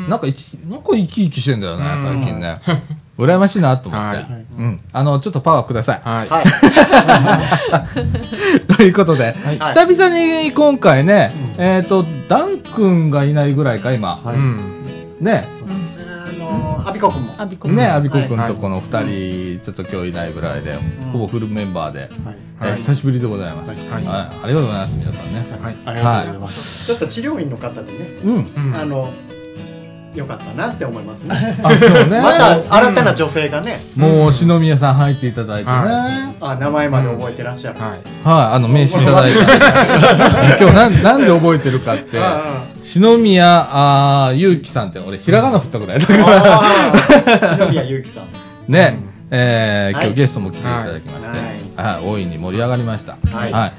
[0.09, 2.61] なんかいち、なんか生き生きしてんだよね、最近ね。
[3.21, 4.17] 羨ましいなと思って。
[4.17, 4.27] はい
[4.59, 4.81] うん。
[4.93, 6.01] あの、ちょっとパワーください。
[6.05, 6.29] はい。
[8.77, 9.35] ということで、
[9.75, 14.21] 久々に今回ね、えっ、と、ダン君がいないぐらいか、今。
[14.25, 14.59] うん。
[15.21, 15.45] ね、
[16.29, 20.79] あのアビコ君もアビコね、アビコ君はいとこの二人、ちょっと今日いないぐらいで、
[21.13, 22.37] ほぼフルメンバーで、えーはい
[22.77, 23.71] 久しぶりでございます。
[23.71, 25.47] はいはい、ありがとうございます、皆さんね。
[25.63, 25.75] はい。
[25.87, 26.87] ありがとうございます。
[26.87, 28.35] ちょっと治療院の方でねうん。
[28.35, 28.39] う
[28.71, 29.11] んあの
[30.15, 31.35] よかったなって思いますね。
[32.09, 32.21] ね。
[32.21, 33.79] また新たな女性がね。
[33.97, 35.77] もう、篠宮さん入っていただいてね。
[35.77, 37.79] ははい、あ名前まで覚えてらっしゃる。
[37.79, 38.01] はい。
[38.25, 40.59] あの、名刺いただいた。
[40.59, 42.19] 今日なん、なんで覚えてるかって、
[42.83, 46.01] 篠宮、あーゆうきさんって、俺、ひらがな振ったぐらい。
[46.01, 46.61] だから、あ
[47.45, 48.25] あ篠宮ゆうきさん。
[48.67, 48.99] ね、
[49.31, 50.07] えーはい。
[50.07, 53.17] 今日ゲストも来ていただきまして、はいはい、大いに盛り上がりました。
[53.37, 53.73] はい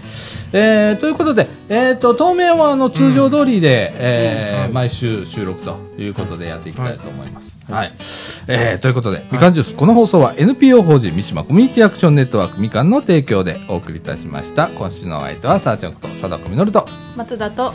[0.54, 7.72] えーということで、えー、と当面はあの通常通りで、えー毎週収録ということでやっていきたいと思います。
[7.72, 7.94] はい
[8.48, 14.68] えーということで、みかんジュース、この放送は NPO 法人三島コミュニティアクションネットワークみかんの提供でお送りいたしました。
[14.70, 16.86] 今週のお相手は、さあちゃんこと、貞子みのると。
[17.16, 17.74] 松田と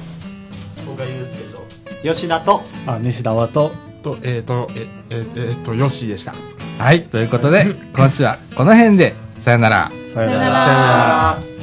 [0.87, 3.73] 僕が言うんですけど吉田とあ、西田はと、
[4.03, 6.35] と、えっ、と、え、え、えーっと、ヨッシーでした。
[6.79, 9.26] はい、ということで、 今週はこの辺で。
[9.47, 9.93] さよなら。
[10.13, 11.56] さよなら